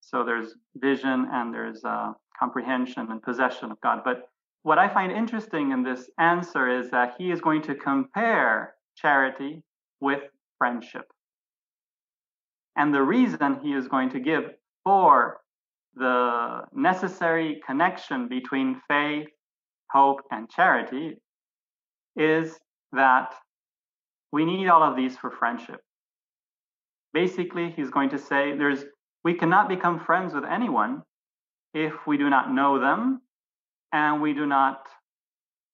So 0.00 0.22
there's 0.24 0.54
vision 0.76 1.26
and 1.32 1.52
there's 1.52 1.84
uh, 1.84 2.12
comprehension 2.38 3.08
and 3.10 3.22
possession 3.22 3.72
of 3.72 3.80
God. 3.80 4.02
But 4.04 4.28
what 4.62 4.78
I 4.78 4.88
find 4.88 5.10
interesting 5.10 5.72
in 5.72 5.82
this 5.82 6.10
answer 6.18 6.68
is 6.68 6.90
that 6.90 7.14
he 7.18 7.30
is 7.30 7.40
going 7.40 7.62
to 7.62 7.74
compare 7.74 8.74
charity 8.96 9.62
with 10.00 10.20
friendship. 10.58 11.06
And 12.78 12.94
the 12.94 13.02
reason 13.02 13.58
he 13.60 13.72
is 13.72 13.88
going 13.88 14.10
to 14.10 14.20
give 14.20 14.44
for 14.84 15.40
the 15.96 16.62
necessary 16.72 17.60
connection 17.66 18.28
between 18.28 18.80
faith, 18.86 19.26
hope, 19.90 20.20
and 20.30 20.48
charity 20.48 21.16
is 22.16 22.56
that 22.92 23.34
we 24.32 24.44
need 24.44 24.68
all 24.68 24.82
of 24.82 24.96
these 24.96 25.16
for 25.16 25.30
friendship. 25.30 25.80
Basically, 27.12 27.70
he's 27.70 27.90
going 27.90 28.10
to 28.10 28.18
say 28.18 28.56
there's 28.56 28.84
we 29.24 29.34
cannot 29.34 29.68
become 29.68 29.98
friends 29.98 30.32
with 30.32 30.44
anyone 30.44 31.02
if 31.74 31.94
we 32.06 32.16
do 32.16 32.30
not 32.30 32.52
know 32.52 32.78
them 32.78 33.20
and 33.92 34.22
we 34.22 34.32
do 34.34 34.46
not 34.46 34.86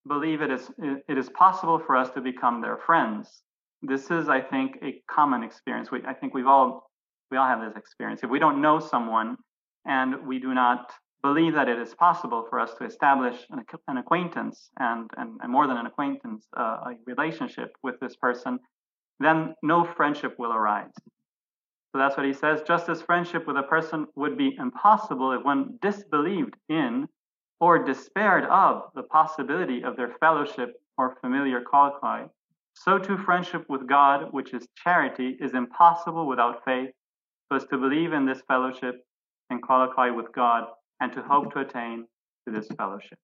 believe 0.08 0.40
it 0.40 0.50
is 0.50 0.70
it 0.78 1.18
is 1.18 1.28
possible 1.30 1.78
for 1.78 1.96
us 1.96 2.08
to 2.10 2.22
become 2.22 2.62
their 2.62 2.78
friends. 2.78 3.42
This 3.82 4.10
is, 4.10 4.30
I 4.30 4.40
think, 4.40 4.78
a 4.82 5.02
common 5.10 5.42
experience. 5.42 5.90
We, 5.90 6.02
I 6.06 6.14
think 6.14 6.32
we've 6.32 6.46
all 6.46 6.90
we 7.30 7.36
all 7.36 7.46
have 7.46 7.60
this 7.60 7.76
experience. 7.76 8.20
If 8.22 8.30
we 8.30 8.38
don't 8.38 8.60
know 8.60 8.78
someone 8.78 9.36
and 9.86 10.26
we 10.26 10.38
do 10.38 10.54
not 10.54 10.92
believe 11.22 11.54
that 11.54 11.68
it 11.68 11.78
is 11.78 11.94
possible 11.94 12.46
for 12.50 12.60
us 12.60 12.74
to 12.78 12.84
establish 12.84 13.36
an, 13.50 13.64
an 13.88 13.96
acquaintance 13.96 14.70
and, 14.78 15.10
and, 15.16 15.40
and, 15.42 15.50
more 15.50 15.66
than 15.66 15.78
an 15.78 15.86
acquaintance, 15.86 16.46
uh, 16.56 16.90
a 16.90 16.94
relationship 17.06 17.70
with 17.82 17.98
this 18.00 18.14
person, 18.16 18.58
then 19.20 19.54
no 19.62 19.84
friendship 19.84 20.34
will 20.38 20.52
arise. 20.52 20.92
So 21.92 21.98
that's 21.98 22.16
what 22.16 22.26
he 22.26 22.32
says. 22.34 22.60
Just 22.66 22.88
as 22.88 23.00
friendship 23.00 23.46
with 23.46 23.56
a 23.56 23.62
person 23.62 24.06
would 24.16 24.36
be 24.36 24.56
impossible 24.58 25.32
if 25.32 25.42
one 25.44 25.78
disbelieved 25.80 26.56
in 26.68 27.06
or 27.60 27.82
despaired 27.82 28.44
of 28.44 28.82
the 28.94 29.04
possibility 29.04 29.82
of 29.82 29.96
their 29.96 30.12
fellowship 30.20 30.74
or 30.98 31.16
familiar 31.22 31.62
colloquy, 31.62 32.28
so 32.74 32.98
too 32.98 33.16
friendship 33.16 33.64
with 33.68 33.88
God, 33.88 34.32
which 34.32 34.52
is 34.52 34.66
charity, 34.74 35.38
is 35.40 35.54
impossible 35.54 36.26
without 36.26 36.64
faith. 36.64 36.90
So 37.54 37.58
as 37.58 37.68
to 37.68 37.78
believe 37.78 38.12
in 38.12 38.26
this 38.26 38.42
fellowship 38.48 38.96
and 39.48 39.62
colloquy 39.62 40.10
with 40.10 40.26
God 40.34 40.64
and 41.00 41.12
to 41.12 41.22
hope 41.22 41.52
to 41.52 41.60
attain 41.60 42.04
to 42.48 42.52
this 42.52 42.66
fellowship. 42.76 43.16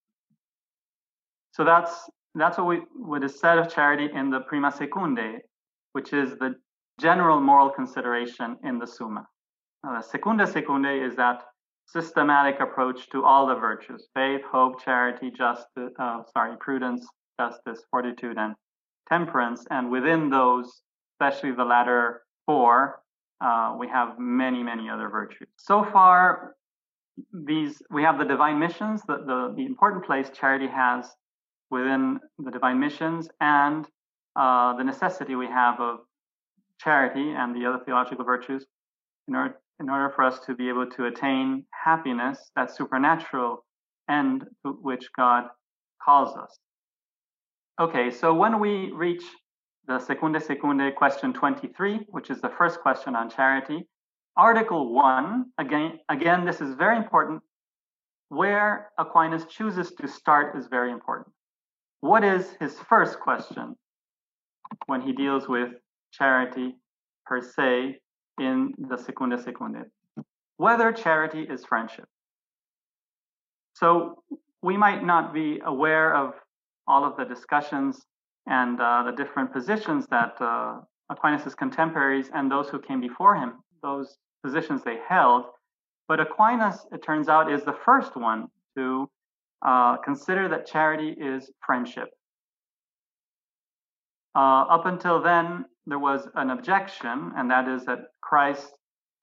So 1.50 1.64
that's 1.64 2.08
that's 2.37 2.56
what 2.56 2.66
we 2.68 2.82
what 2.94 3.25
is 3.25 3.40
said 3.40 3.58
of 3.58 3.68
charity 3.75 4.08
in 4.14 4.30
the 4.30 4.38
Prima 4.40 4.70
Secundae, 4.70 5.38
which 5.94 6.12
is 6.12 6.38
the 6.38 6.54
general 7.00 7.40
moral 7.40 7.70
consideration 7.70 8.56
in 8.62 8.78
the 8.78 8.87
Summa. 8.87 9.26
Uh, 9.82 10.00
secunda 10.00 10.46
Secundae 10.46 11.04
is 11.04 11.16
that 11.16 11.42
systematic 11.87 12.60
approach 12.60 13.10
to 13.10 13.25
all 13.25 13.49
the 13.49 13.56
virtues: 13.56 14.06
faith, 14.14 14.42
hope, 14.52 14.80
charity, 14.80 15.32
justice, 15.37 15.90
uh, 15.99 16.22
sorry, 16.32 16.56
prudence, 16.60 17.04
justice, 17.40 17.82
fortitude, 17.90 18.38
and 18.38 18.54
temperance. 19.08 19.66
And 19.70 19.90
within 19.90 20.30
those, 20.30 20.82
especially 21.14 21.50
the 21.50 21.64
latter 21.64 22.22
four, 22.46 23.00
uh, 23.40 23.76
we 23.78 23.88
have 23.88 24.18
many, 24.18 24.62
many 24.62 24.88
other 24.88 25.09
virtues. 25.09 25.49
So 25.56 25.85
far, 25.92 26.56
these 27.32 27.82
we 27.90 28.02
have 28.02 28.18
the 28.18 28.25
divine 28.25 28.59
missions, 28.59 29.02
the, 29.02 29.18
the, 29.26 29.54
the 29.56 29.66
important 29.66 30.04
place 30.04 30.30
charity 30.32 30.68
has 30.68 31.06
within 31.70 32.18
the 32.38 32.50
divine 32.50 32.78
missions, 32.80 33.28
and 33.40 33.87
uh, 34.37 34.76
the 34.76 34.85
necessity 34.85 35.35
we 35.35 35.47
have 35.47 35.80
of 35.80 36.00
charity 36.78 37.32
and 37.37 37.54
the 37.54 37.66
other 37.66 37.82
theological 37.85 38.25
virtues 38.25 38.64
in 39.28 39.35
order 39.35 39.56
in 39.80 39.88
order 39.88 40.12
for 40.14 40.25
us 40.25 40.38
to 40.40 40.54
be 40.54 40.68
able 40.68 40.87
to 40.87 41.06
attain 41.06 41.64
happiness, 41.70 42.50
that 42.54 42.75
supernatural 42.75 43.64
end 44.11 44.44
which 44.62 45.09
God 45.16 45.44
calls 46.04 46.37
us. 46.37 46.59
Okay, 47.80 48.11
so 48.11 48.35
when 48.35 48.61
we 48.61 48.90
reach 48.92 49.23
the 49.87 49.99
Secunde 49.99 50.40
Secunde 50.40 50.94
question 50.94 51.32
23, 51.32 52.06
which 52.08 52.30
is 52.30 52.40
the 52.40 52.50
first 52.50 52.80
question 52.80 53.16
on 53.16 53.30
charity, 53.30 53.87
Article 54.37 54.94
1, 54.94 55.46
again, 55.58 55.99
again, 56.08 56.44
this 56.44 56.60
is 56.60 56.75
very 56.75 56.96
important. 56.96 57.42
Where 58.28 58.90
Aquinas 58.99 59.44
chooses 59.46 59.92
to 60.00 60.06
start 60.06 60.56
is 60.56 60.66
very 60.68 60.92
important. 60.92 61.34
What 62.00 62.25
is 62.25 62.54
his 62.60 62.78
first 62.88 63.18
question 63.20 63.75
when 64.87 65.00
he 65.00 65.12
deals 65.12 65.49
with 65.49 65.70
charity 66.12 66.76
per 67.26 67.42
se 67.42 67.99
in 68.40 68.72
the 68.78 68.96
Secunde 68.96 69.44
Secunde? 69.44 69.84
Whether 70.56 70.92
charity 70.92 71.42
is 71.42 71.64
friendship. 71.64 72.06
So 73.75 74.22
we 74.62 74.76
might 74.76 75.04
not 75.04 75.34
be 75.34 75.60
aware 75.64 76.14
of 76.14 76.34
all 76.87 77.04
of 77.04 77.16
the 77.16 77.25
discussions 77.25 78.00
and 78.47 78.80
uh, 78.80 79.04
the 79.04 79.12
different 79.12 79.52
positions 79.52 80.06
that 80.11 80.40
uh, 80.40 80.80
Aquinas' 81.11 81.54
contemporaries 81.54 82.30
and 82.32 82.50
those 82.50 82.68
who 82.68 82.80
came 82.80 83.00
before 83.00 83.35
him, 83.35 83.54
those 83.82 84.16
positions 84.44 84.82
they 84.85 84.99
held. 85.09 85.44
But 86.09 86.20
Aquinas, 86.20 86.87
it 86.92 87.02
turns 87.02 87.28
out, 87.28 87.52
is 87.52 87.64
the 87.64 87.76
first 87.85 88.16
one 88.16 88.49
to 88.76 89.09
uh, 89.64 89.97
consider 89.99 90.49
that 90.49 90.66
charity 90.66 91.11
is 91.11 91.50
friendship. 91.64 92.09
Uh, 94.35 94.62
up 94.62 94.87
until 94.87 95.20
then, 95.23 95.64
there 95.87 95.99
was 95.99 96.28
an 96.35 96.50
objection, 96.50 97.32
and 97.37 97.50
that 97.50 97.68
is 97.68 97.85
that 97.85 97.99
Christ 98.23 98.73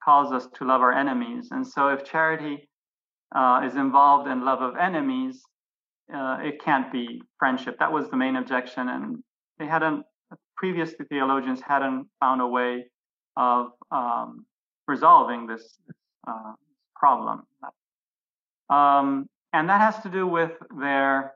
calls 0.04 0.32
us 0.32 0.48
to 0.56 0.66
love 0.66 0.82
our 0.82 0.92
enemies. 0.92 1.50
And 1.52 1.66
so, 1.66 1.88
if 1.90 2.04
charity 2.04 2.70
uh, 3.36 3.62
is 3.66 3.76
involved 3.76 4.30
in 4.30 4.44
love 4.46 4.62
of 4.62 4.76
enemies, 4.76 5.42
uh, 6.14 6.38
it 6.42 6.62
can't 6.64 6.92
be 6.92 7.22
friendship. 7.38 7.78
That 7.80 7.92
was 7.92 8.10
the 8.10 8.18
main 8.18 8.36
objection, 8.36 8.90
and 8.90 9.24
they 9.60 9.68
hadn't. 9.68 10.04
Previous 10.56 10.94
theologians 11.10 11.62
hadn't 11.62 12.08
found 12.20 12.42
a 12.42 12.48
way 12.48 12.86
of 13.36 13.68
um, 13.92 14.46
resolving 14.88 15.46
this, 15.46 15.80
uh, 16.28 16.54
problem. 17.00 17.44
Um, 18.70 19.28
and 19.54 19.70
that 19.70 19.80
has 19.82 20.02
to 20.04 20.10
do 20.10 20.28
with 20.28 20.52
their 20.80 21.34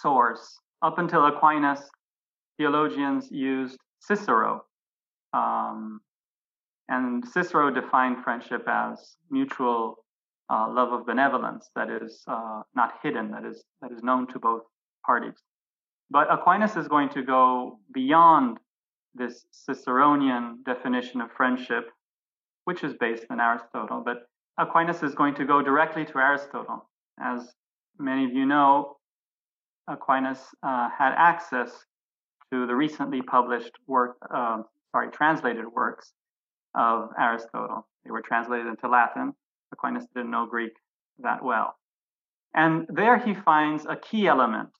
source. 0.00 0.58
Up 0.82 0.98
until 0.98 1.26
Aquinas, 1.26 1.80
theologians 2.58 3.28
used 3.30 3.78
Cicero. 4.00 4.64
Um, 5.32 6.00
and 6.88 7.26
Cicero 7.26 7.70
defined 7.70 8.22
friendship 8.22 8.64
as 8.68 9.16
mutual 9.30 9.96
uh, 10.50 10.68
love 10.70 10.92
of 10.92 11.06
benevolence 11.06 11.70
that 11.74 11.90
is 11.90 12.22
uh, 12.28 12.62
not 12.74 12.94
hidden, 13.02 13.30
that 13.30 13.44
is 13.44 13.64
that 13.82 13.92
is 13.92 14.02
known 14.02 14.26
to 14.28 14.38
both 14.38 14.62
parties. 15.04 15.34
But 16.10 16.32
Aquinas 16.32 16.76
is 16.76 16.86
going 16.88 17.08
to 17.10 17.22
go 17.22 17.78
beyond 17.92 18.58
this 19.14 19.44
Ciceronian 19.68 20.64
definition 20.64 21.20
of 21.20 21.30
friendship, 21.32 21.88
which 22.64 22.84
is 22.84 22.94
based 23.00 23.24
in 23.30 23.40
Aristotle. 23.40 24.02
But 24.04 24.28
Aquinas 24.58 25.02
is 25.02 25.14
going 25.14 25.34
to 25.34 25.44
go 25.44 25.62
directly 25.62 26.04
to 26.04 26.18
Aristotle. 26.18 26.88
As 27.20 27.54
many 27.98 28.24
of 28.24 28.32
you 28.32 28.46
know, 28.46 28.96
Aquinas 29.88 30.40
uh, 30.62 30.88
had 30.96 31.12
access 31.16 31.70
to 32.52 32.66
the 32.66 32.74
recently 32.74 33.22
published 33.22 33.72
work, 33.86 34.16
uh, 34.32 34.62
sorry, 34.92 35.10
translated 35.10 35.66
works 35.66 36.12
of 36.74 37.10
Aristotle. 37.18 37.86
They 38.04 38.10
were 38.10 38.22
translated 38.22 38.66
into 38.66 38.88
Latin. 38.88 39.32
Aquinas 39.72 40.06
didn't 40.14 40.30
know 40.30 40.46
Greek 40.46 40.72
that 41.18 41.42
well. 41.42 41.76
And 42.54 42.86
there 42.88 43.18
he 43.18 43.34
finds 43.34 43.84
a 43.86 43.96
key 43.96 44.26
element 44.26 44.70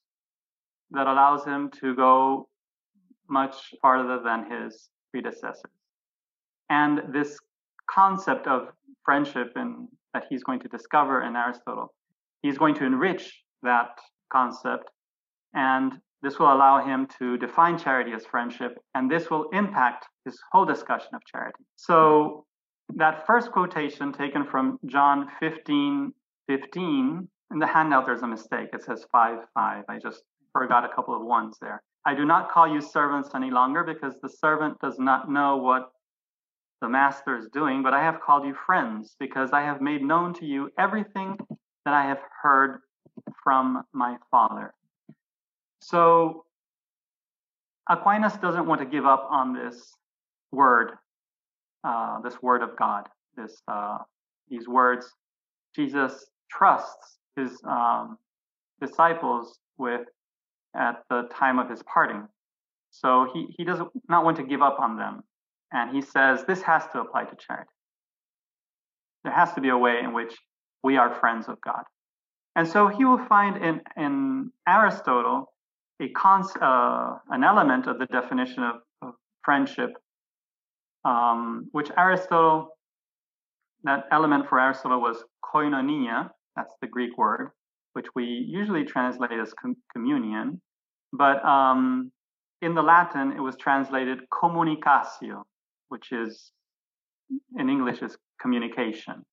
that 0.90 1.06
allows 1.06 1.44
him 1.44 1.70
to 1.80 1.94
go 1.94 2.48
much 3.28 3.74
farther 3.82 4.20
than 4.24 4.50
his 4.50 4.88
predecessors. 5.10 5.70
And 6.70 7.02
this 7.12 7.38
concept 7.90 8.46
of 8.46 8.68
friendship 9.04 9.54
that 9.54 10.24
he's 10.28 10.42
going 10.42 10.60
to 10.60 10.68
discover 10.68 11.22
in 11.22 11.36
Aristotle, 11.36 11.94
he's 12.42 12.58
going 12.58 12.74
to 12.76 12.84
enrich 12.84 13.42
that 13.62 13.98
concept. 14.32 14.90
And 15.54 16.00
this 16.22 16.38
will 16.38 16.52
allow 16.52 16.84
him 16.84 17.06
to 17.18 17.36
define 17.36 17.78
charity 17.78 18.12
as 18.12 18.24
friendship. 18.24 18.78
And 18.94 19.10
this 19.10 19.30
will 19.30 19.48
impact 19.52 20.06
his 20.24 20.38
whole 20.50 20.64
discussion 20.64 21.14
of 21.14 21.22
charity. 21.24 21.64
So 21.76 22.46
that 22.94 23.26
first 23.26 23.50
quotation 23.50 24.12
taken 24.12 24.46
from 24.46 24.78
John 24.86 25.28
15, 25.40 26.12
15, 26.48 27.28
in 27.52 27.58
the 27.58 27.66
handout 27.66 28.06
there's 28.06 28.22
a 28.22 28.26
mistake. 28.26 28.68
It 28.72 28.82
says 28.82 29.06
5, 29.12 29.38
5. 29.54 29.84
I 29.88 29.98
just 29.98 30.22
forgot 30.52 30.84
a 30.84 30.94
couple 30.94 31.14
of 31.14 31.22
ones 31.22 31.56
there. 31.60 31.82
I 32.04 32.14
do 32.14 32.24
not 32.24 32.50
call 32.50 32.68
you 32.68 32.80
servants 32.80 33.30
any 33.34 33.50
longer 33.50 33.82
because 33.84 34.14
the 34.20 34.28
servant 34.28 34.80
does 34.80 34.98
not 34.98 35.30
know 35.30 35.56
what 35.56 35.90
the 36.80 36.88
master 36.88 37.36
is 37.36 37.48
doing, 37.52 37.82
but 37.82 37.94
I 37.94 38.02
have 38.02 38.20
called 38.20 38.46
you 38.46 38.54
friends 38.66 39.16
because 39.18 39.50
I 39.52 39.62
have 39.62 39.80
made 39.80 40.02
known 40.02 40.34
to 40.34 40.46
you 40.46 40.70
everything 40.78 41.36
that 41.84 41.94
I 41.94 42.06
have 42.06 42.20
heard 42.42 42.80
from 43.42 43.82
my 43.92 44.16
Father. 44.30 44.72
So 45.80 46.44
Aquinas 47.88 48.36
doesn't 48.36 48.66
want 48.66 48.80
to 48.80 48.86
give 48.86 49.06
up 49.06 49.26
on 49.30 49.52
this 49.52 49.92
word 50.52 50.92
uh, 51.86 52.20
this 52.20 52.42
word 52.42 52.62
of 52.62 52.76
God, 52.76 53.08
this 53.36 53.62
uh, 53.68 53.98
these 54.48 54.68
words 54.68 55.06
Jesus 55.74 56.26
trusts 56.50 57.18
his 57.36 57.52
um, 57.68 58.18
disciples 58.80 59.58
with 59.78 60.02
at 60.74 61.02
the 61.10 61.28
time 61.34 61.58
of 61.58 61.68
his 61.68 61.82
parting. 61.82 62.26
So 62.90 63.28
he, 63.32 63.46
he 63.56 63.64
does 63.64 63.80
not 64.08 64.24
want 64.24 64.38
to 64.38 64.42
give 64.42 64.62
up 64.62 64.78
on 64.80 64.96
them. 64.96 65.22
And 65.72 65.94
he 65.94 66.00
says 66.00 66.44
this 66.46 66.62
has 66.62 66.84
to 66.92 67.00
apply 67.00 67.24
to 67.24 67.36
charity. 67.36 67.70
There 69.24 69.32
has 69.32 69.52
to 69.54 69.60
be 69.60 69.68
a 69.68 69.76
way 69.76 70.00
in 70.02 70.14
which 70.14 70.34
we 70.82 70.96
are 70.96 71.14
friends 71.20 71.46
of 71.48 71.60
God. 71.60 71.82
And 72.54 72.66
so 72.66 72.88
he 72.88 73.04
will 73.04 73.24
find 73.26 73.62
in, 73.62 73.80
in 73.96 74.50
Aristotle 74.66 75.52
a 76.00 76.08
cons- 76.10 76.56
uh, 76.60 77.18
an 77.28 77.44
element 77.44 77.86
of 77.86 77.98
the 77.98 78.06
definition 78.06 78.62
of, 78.62 78.76
of 79.02 79.14
friendship 79.44 79.90
um, 81.06 81.68
which 81.70 81.90
Aristotle, 81.96 82.76
that 83.84 84.06
element 84.10 84.48
for 84.48 84.58
Aristotle 84.60 85.00
was 85.00 85.22
koinonia, 85.44 86.30
that's 86.56 86.74
the 86.80 86.88
Greek 86.88 87.16
word, 87.16 87.50
which 87.92 88.06
we 88.16 88.24
usually 88.24 88.84
translate 88.84 89.30
as 89.30 89.54
com- 89.54 89.76
communion. 89.92 90.60
But 91.12 91.44
um, 91.44 92.10
in 92.60 92.74
the 92.74 92.82
Latin, 92.82 93.32
it 93.32 93.40
was 93.40 93.56
translated 93.56 94.18
communicatio, 94.30 95.44
which 95.88 96.10
is 96.10 96.50
in 97.56 97.70
English 97.70 98.02
is 98.02 98.16
communication. 98.40 99.24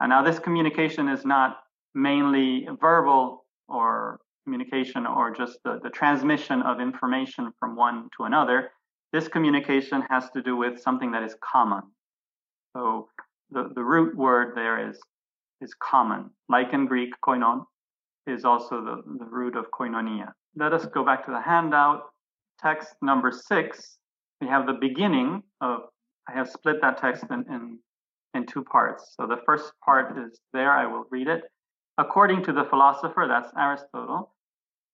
And 0.00 0.08
now 0.10 0.22
this 0.22 0.38
communication 0.38 1.08
is 1.08 1.24
not 1.24 1.58
mainly 1.94 2.68
verbal 2.80 3.44
or 3.68 4.18
communication 4.44 5.06
or 5.06 5.30
just 5.30 5.58
the, 5.64 5.78
the 5.82 5.90
transmission 5.90 6.62
of 6.62 6.80
information 6.80 7.52
from 7.60 7.76
one 7.76 8.08
to 8.16 8.24
another. 8.24 8.70
This 9.12 9.28
communication 9.28 10.02
has 10.08 10.30
to 10.30 10.42
do 10.42 10.56
with 10.56 10.80
something 10.80 11.12
that 11.12 11.22
is 11.22 11.36
common. 11.40 11.82
So 12.74 13.08
the, 13.50 13.70
the 13.74 13.82
root 13.82 14.16
word 14.16 14.56
there 14.56 14.88
is, 14.88 14.98
is 15.60 15.74
common. 15.74 16.30
Like 16.48 16.72
in 16.72 16.86
Greek, 16.86 17.12
koinon 17.24 17.64
is 18.26 18.44
also 18.44 18.82
the, 18.82 19.02
the 19.18 19.26
root 19.26 19.56
of 19.56 19.66
koinonia. 19.70 20.32
Let 20.56 20.72
us 20.72 20.86
go 20.86 21.04
back 21.04 21.26
to 21.26 21.32
the 21.32 21.40
handout. 21.40 22.04
Text 22.60 22.94
number 23.02 23.30
six, 23.32 23.98
we 24.40 24.46
have 24.46 24.66
the 24.66 24.74
beginning 24.80 25.42
of, 25.60 25.80
I 26.28 26.32
have 26.32 26.48
split 26.48 26.76
that 26.80 26.98
text 26.98 27.24
in, 27.30 27.44
in, 27.50 27.78
in 28.34 28.46
two 28.46 28.62
parts. 28.62 29.14
So 29.18 29.26
the 29.26 29.38
first 29.44 29.72
part 29.84 30.16
is 30.16 30.40
there, 30.52 30.72
I 30.72 30.86
will 30.86 31.04
read 31.10 31.28
it. 31.28 31.42
According 31.98 32.44
to 32.44 32.52
the 32.52 32.64
philosopher, 32.64 33.26
that's 33.28 33.52
Aristotle, 33.58 34.32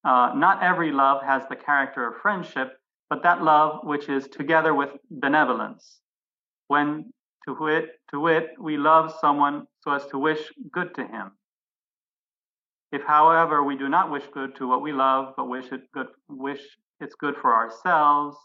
uh, 0.04 0.32
not 0.34 0.62
every 0.62 0.90
love 0.90 1.22
has 1.22 1.42
the 1.48 1.56
character 1.56 2.08
of 2.08 2.20
friendship, 2.22 2.77
but 3.10 3.22
that 3.22 3.42
love 3.42 3.80
which 3.84 4.08
is 4.08 4.28
together 4.28 4.74
with 4.74 4.90
benevolence. 5.10 6.00
When 6.68 7.12
to 7.46 7.56
wit, 7.58 8.00
to 8.12 8.20
wit, 8.20 8.50
we 8.60 8.76
love 8.76 9.14
someone 9.20 9.66
so 9.82 9.92
as 9.92 10.06
to 10.06 10.18
wish 10.18 10.40
good 10.72 10.94
to 10.96 11.06
him. 11.06 11.32
If, 12.92 13.02
however, 13.02 13.62
we 13.64 13.76
do 13.76 13.88
not 13.88 14.10
wish 14.10 14.24
good 14.32 14.56
to 14.56 14.68
what 14.68 14.82
we 14.82 14.92
love, 14.92 15.34
but 15.36 15.48
wish 15.48 15.72
it 15.72 15.82
good, 15.92 16.08
wish 16.28 16.60
it's 17.00 17.14
good 17.14 17.36
for 17.40 17.54
ourselves, 17.54 18.36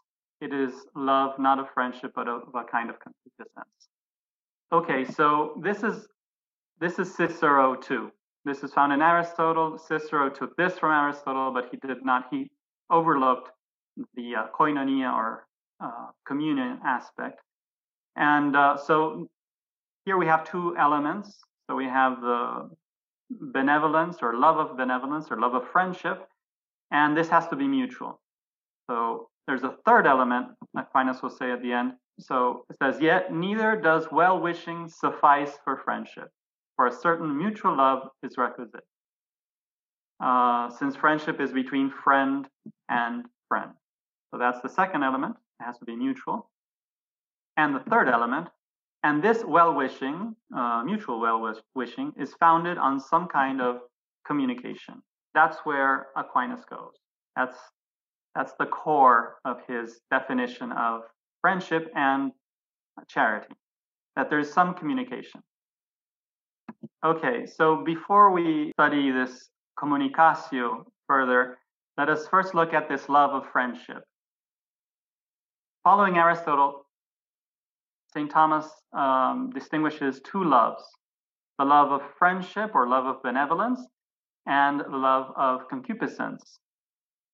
it 0.41 0.53
is 0.53 0.73
love 0.95 1.39
not 1.39 1.59
of 1.59 1.67
friendship, 1.73 2.11
but 2.15 2.27
of 2.27 2.41
a 2.55 2.63
kind 2.63 2.89
of 2.89 2.97
concupiscence. 2.99 3.89
Okay, 4.71 5.05
so 5.05 5.59
this 5.63 5.83
is 5.83 6.07
This 6.79 6.99
is 6.99 7.15
Cicero 7.15 7.75
too. 7.75 8.11
This 8.45 8.63
is 8.63 8.73
found 8.73 8.91
in 8.91 9.01
Aristotle. 9.01 9.77
Cicero 9.77 10.29
took 10.29 10.55
this 10.57 10.77
from 10.77 10.91
Aristotle, 10.91 11.51
but 11.53 11.69
he 11.71 11.77
did 11.87 12.03
not. 12.03 12.25
He 12.31 12.51
overlooked 12.89 13.51
the 14.15 14.35
uh, 14.35 14.47
koinonia 14.57 15.13
or 15.13 15.45
uh, 15.83 16.07
communion 16.25 16.79
aspect. 16.85 17.39
And 18.15 18.55
uh, 18.55 18.77
so 18.77 19.27
here 20.05 20.17
we 20.17 20.25
have 20.25 20.49
two 20.49 20.75
elements. 20.77 21.39
So 21.67 21.75
we 21.75 21.85
have 21.85 22.21
the 22.21 22.69
benevolence 23.29 24.17
or 24.21 24.35
love 24.35 24.57
of 24.57 24.77
benevolence 24.77 25.27
or 25.31 25.39
love 25.39 25.53
of 25.55 25.67
friendship, 25.71 26.27
and 26.91 27.17
this 27.17 27.29
has 27.29 27.47
to 27.47 27.55
be 27.55 27.67
mutual. 27.67 28.19
So 28.89 29.29
there's 29.47 29.63
a 29.63 29.75
third 29.85 30.05
element, 30.05 30.47
Aquinas 30.77 31.21
will 31.21 31.29
say 31.29 31.51
at 31.51 31.61
the 31.61 31.71
end. 31.71 31.93
So 32.19 32.65
it 32.69 32.77
says, 32.81 33.01
Yet 33.01 33.33
neither 33.33 33.75
does 33.75 34.07
well 34.11 34.39
wishing 34.39 34.87
suffice 34.87 35.51
for 35.63 35.77
friendship, 35.77 36.29
for 36.75 36.87
a 36.87 36.91
certain 36.91 37.35
mutual 37.35 37.75
love 37.75 38.09
is 38.21 38.37
requisite. 38.37 38.83
Uh, 40.23 40.69
since 40.69 40.95
friendship 40.95 41.41
is 41.41 41.51
between 41.51 41.91
friend 42.03 42.47
and 42.89 43.25
friend. 43.47 43.71
So 44.33 44.39
that's 44.39 44.61
the 44.61 44.69
second 44.69 45.03
element, 45.03 45.35
it 45.59 45.63
has 45.63 45.77
to 45.77 45.85
be 45.85 45.95
mutual. 45.95 46.49
And 47.55 47.75
the 47.75 47.81
third 47.81 48.09
element, 48.09 48.47
and 49.03 49.23
this 49.23 49.43
well 49.45 49.75
wishing, 49.75 50.35
uh, 50.57 50.81
mutual 50.83 51.19
well 51.19 51.53
wishing, 51.75 52.13
is 52.19 52.33
founded 52.39 52.79
on 52.79 52.99
some 52.99 53.27
kind 53.27 53.61
of 53.61 53.81
communication. 54.25 55.03
That's 55.35 55.59
where 55.65 56.07
Aquinas 56.15 56.65
goes. 56.67 56.95
That's 57.35 57.55
that's 58.33 58.53
the 58.57 58.65
core 58.65 59.35
of 59.45 59.57
his 59.67 60.01
definition 60.09 60.71
of 60.71 61.01
friendship 61.41 61.91
and 61.95 62.31
charity, 63.07 63.53
that 64.15 64.31
there's 64.31 64.51
some 64.51 64.73
communication. 64.73 65.43
Okay, 67.05 67.45
so 67.45 67.83
before 67.83 68.31
we 68.31 68.71
study 68.79 69.11
this 69.11 69.49
communicatio 69.77 70.85
further, 71.05 71.59
let 71.99 72.09
us 72.09 72.27
first 72.27 72.55
look 72.55 72.73
at 72.73 72.89
this 72.89 73.09
love 73.09 73.29
of 73.29 73.47
friendship. 73.51 74.03
Following 75.83 76.17
Aristotle, 76.17 76.85
St. 78.13 78.31
Thomas 78.31 78.69
um, 78.93 79.51
distinguishes 79.53 80.21
two 80.23 80.43
loves 80.43 80.83
the 81.59 81.65
love 81.65 81.91
of 81.91 82.01
friendship 82.17 82.71
or 82.73 82.87
love 82.87 83.05
of 83.05 83.21
benevolence, 83.21 83.79
and 84.47 84.79
the 84.79 84.97
love 84.97 85.31
of 85.35 85.67
concupiscence. 85.69 86.59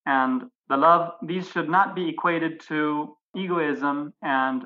And 0.05 0.43
the 0.67 0.77
love, 0.77 1.13
these 1.25 1.47
should 1.49 1.69
not 1.69 1.95
be 1.95 2.09
equated 2.09 2.59
to 2.67 3.15
egoism 3.35 4.13
and 4.23 4.65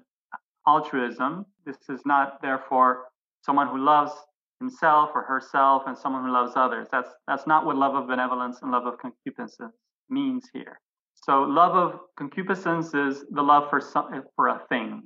altruism. 0.66 1.46
This 1.66 1.78
is 1.90 2.02
not, 2.06 2.42
therefore, 2.42 3.06
someone 3.42 3.68
who 3.68 3.78
loves 3.78 4.12
himself 4.60 5.12
or 5.14 5.24
herself 5.24 5.84
and 5.88 5.98
someone 5.98 6.24
who 6.24 6.32
loves 6.32 6.54
others. 6.56 6.88
That's 6.92 7.10
that's 7.28 7.46
not 7.46 7.66
what 7.66 7.76
love 7.76 7.96
of 7.96 8.08
benevolence 8.08 8.60
and 8.62 8.72
love 8.72 8.86
of 8.86 8.98
concupiscence 8.98 9.76
means 10.10 10.50
here. 10.54 10.80
So 11.26 11.44
love 11.44 11.74
of 11.74 12.00
concupiscence 12.18 12.94
is 12.94 13.24
the 13.32 13.42
love 13.42 13.70
for 13.70 13.80
some, 13.80 14.24
for 14.36 14.50
a 14.50 14.62
thing, 14.68 15.04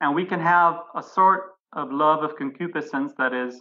and 0.00 0.14
we 0.14 0.24
can 0.24 0.38
have 0.38 0.76
a 0.94 1.02
sort 1.02 1.54
of 1.72 1.90
love 1.90 2.22
of 2.22 2.36
concupiscence 2.36 3.12
that 3.18 3.34
is 3.34 3.60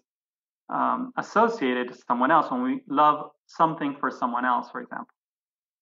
um, 0.70 1.13
associated 1.18 1.91
to 1.91 1.98
someone 2.08 2.30
else 2.30 2.52
when 2.52 2.62
we 2.62 2.82
love 2.88 3.32
something 3.48 3.96
for 4.00 4.12
someone 4.12 4.46
else, 4.46 4.70
for 4.70 4.82
example. 4.82 5.08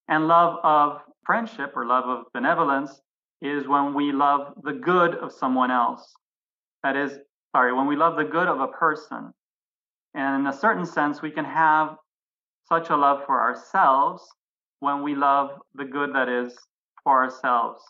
And 0.07 0.29
love 0.29 0.59
of 0.63 1.01
friendship 1.25 1.73
or 1.75 1.85
love 1.85 2.05
of 2.05 2.25
benevolence 2.33 3.01
is 3.41 3.67
when 3.67 3.93
we 3.93 4.13
love 4.13 4.53
the 4.63 4.73
good 4.73 5.15
of 5.15 5.33
someone 5.33 5.71
else. 5.71 6.13
That 6.83 6.95
is, 6.95 7.19
sorry, 7.53 7.73
when 7.73 7.87
we 7.87 7.97
love 7.97 8.15
the 8.15 8.23
good 8.23 8.47
of 8.47 8.61
a 8.61 8.67
person. 8.67 9.33
And 10.13 10.41
in 10.41 10.47
a 10.47 10.57
certain 10.57 10.85
sense, 10.85 11.21
we 11.21 11.31
can 11.31 11.45
have 11.45 11.97
such 12.69 12.89
a 12.89 12.95
love 12.95 13.25
for 13.25 13.41
ourselves 13.41 14.25
when 14.83 15.01
we 15.01 15.15
love 15.15 15.51
the 15.75 15.85
good 15.85 16.13
that 16.13 16.27
is 16.27 16.53
for 17.05 17.23
ourselves 17.23 17.81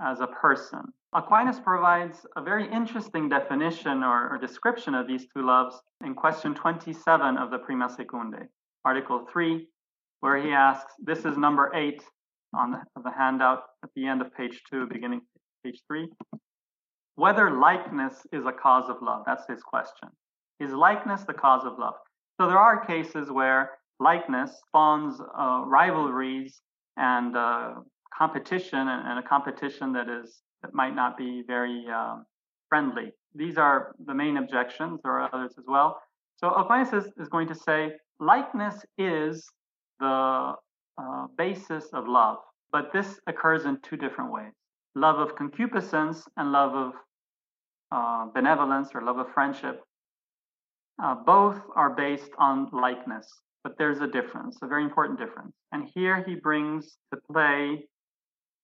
as 0.00 0.20
a 0.20 0.28
person. 0.28 0.82
Aquinas 1.12 1.58
provides 1.58 2.24
a 2.36 2.40
very 2.40 2.72
interesting 2.72 3.28
definition 3.28 4.04
or, 4.04 4.30
or, 4.30 4.38
description 4.38 4.94
of 4.94 5.08
these 5.08 5.26
two 5.34 5.44
loves 5.44 5.74
in 6.04 6.14
question 6.14 6.54
27 6.54 7.36
of 7.36 7.50
the 7.50 7.58
Prima 7.58 7.88
Secundae, 7.88 8.46
Article 8.84 9.26
3, 9.32 9.66
where 10.20 10.40
he 10.40 10.52
asks 10.52 10.92
this 11.02 11.24
is 11.24 11.36
number 11.36 11.72
8 11.74 12.00
on 12.54 12.70
the, 12.70 12.80
the 13.02 13.10
handout 13.10 13.64
at 13.82 13.90
the 13.96 14.06
end 14.06 14.20
of 14.22 14.32
page 14.36 14.62
2, 14.70 14.86
beginning 14.86 15.20
page 15.64 15.80
3. 15.88 16.08
Whether 17.16 17.50
likeness 17.50 18.14
is 18.32 18.46
a 18.46 18.52
cause 18.52 18.88
of 18.88 18.96
love. 19.02 19.24
That's 19.26 19.46
his 19.48 19.62
question. 19.64 20.10
Is 20.60 20.70
likeness 20.70 21.22
the 21.24 21.34
cause 21.34 21.64
of 21.64 21.76
love? 21.76 21.94
So 22.40 22.46
there 22.46 22.58
are 22.58 22.86
cases 22.86 23.30
where 23.32 23.70
likeness 24.10 24.50
spawns 24.66 25.14
uh, 25.20 25.62
rivalries 25.66 26.60
and 26.96 27.36
uh, 27.36 27.74
competition, 28.16 28.82
and, 28.92 29.00
and, 29.08 29.18
a 29.18 29.26
competition 29.34 29.92
that 29.92 30.08
is 30.08 30.28
that 30.62 30.72
might 30.72 30.94
not 30.94 31.16
be 31.16 31.42
very 31.54 31.84
um, 31.98 32.24
friendly. 32.68 33.08
These 33.34 33.56
are 33.58 33.78
the 34.06 34.14
main 34.14 34.36
objections. 34.36 35.00
There 35.02 35.14
are 35.18 35.28
others 35.34 35.54
as 35.58 35.64
well. 35.66 35.90
So 36.36 36.50
Aquinas 36.50 36.92
is, 36.92 37.06
is 37.22 37.28
going 37.28 37.48
to 37.48 37.58
say 37.66 37.78
likeness 38.20 38.76
is 38.98 39.44
the 40.00 40.54
uh, 41.02 41.26
basis 41.36 41.84
of 41.92 42.06
love, 42.06 42.38
but 42.70 42.92
this 42.92 43.08
occurs 43.26 43.64
in 43.64 43.74
two 43.88 43.96
different 43.96 44.30
ways: 44.36 44.52
love 44.94 45.18
of 45.24 45.34
concupiscence 45.40 46.18
and 46.36 46.52
love 46.52 46.74
of 46.84 46.92
uh, 47.96 48.26
benevolence 48.34 48.88
or 48.94 49.00
love 49.02 49.18
of 49.18 49.28
friendship. 49.32 49.76
Uh, 51.02 51.14
both 51.14 51.58
are 51.74 51.90
based 51.90 52.30
on 52.38 52.68
likeness, 52.72 53.26
but 53.64 53.76
there's 53.78 54.00
a 54.00 54.06
difference, 54.06 54.58
a 54.62 54.66
very 54.66 54.84
important 54.84 55.18
difference. 55.18 55.54
And 55.72 55.88
here 55.94 56.22
he 56.22 56.36
brings 56.36 56.98
to 57.12 57.18
play 57.32 57.88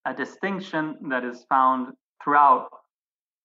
a 0.07 0.15
distinction 0.15 0.97
that 1.09 1.25
is 1.25 1.45
found 1.49 1.95
throughout 2.23 2.69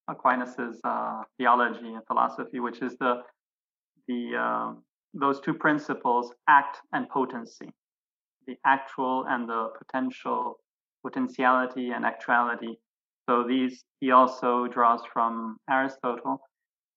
Aquinas's 0.10 0.80
uh, 0.84 1.22
theology 1.38 1.94
and 1.94 2.06
philosophy, 2.06 2.60
which 2.60 2.82
is 2.82 2.96
the 3.00 3.22
the 4.08 4.36
uh, 4.38 4.74
those 5.14 5.40
two 5.40 5.54
principles, 5.54 6.34
act 6.48 6.78
and 6.94 7.10
potency, 7.10 7.70
the 8.46 8.56
actual 8.66 9.26
and 9.30 9.50
the 9.50 9.70
potential, 9.78 10.60
potentiality 11.04 11.92
and 11.92 12.06
actuality. 12.06 12.76
So 13.28 13.44
these 13.48 13.84
he 14.02 14.12
also 14.12 14.68
draws 14.68 15.02
from 15.12 15.58
Aristotle, 15.70 16.40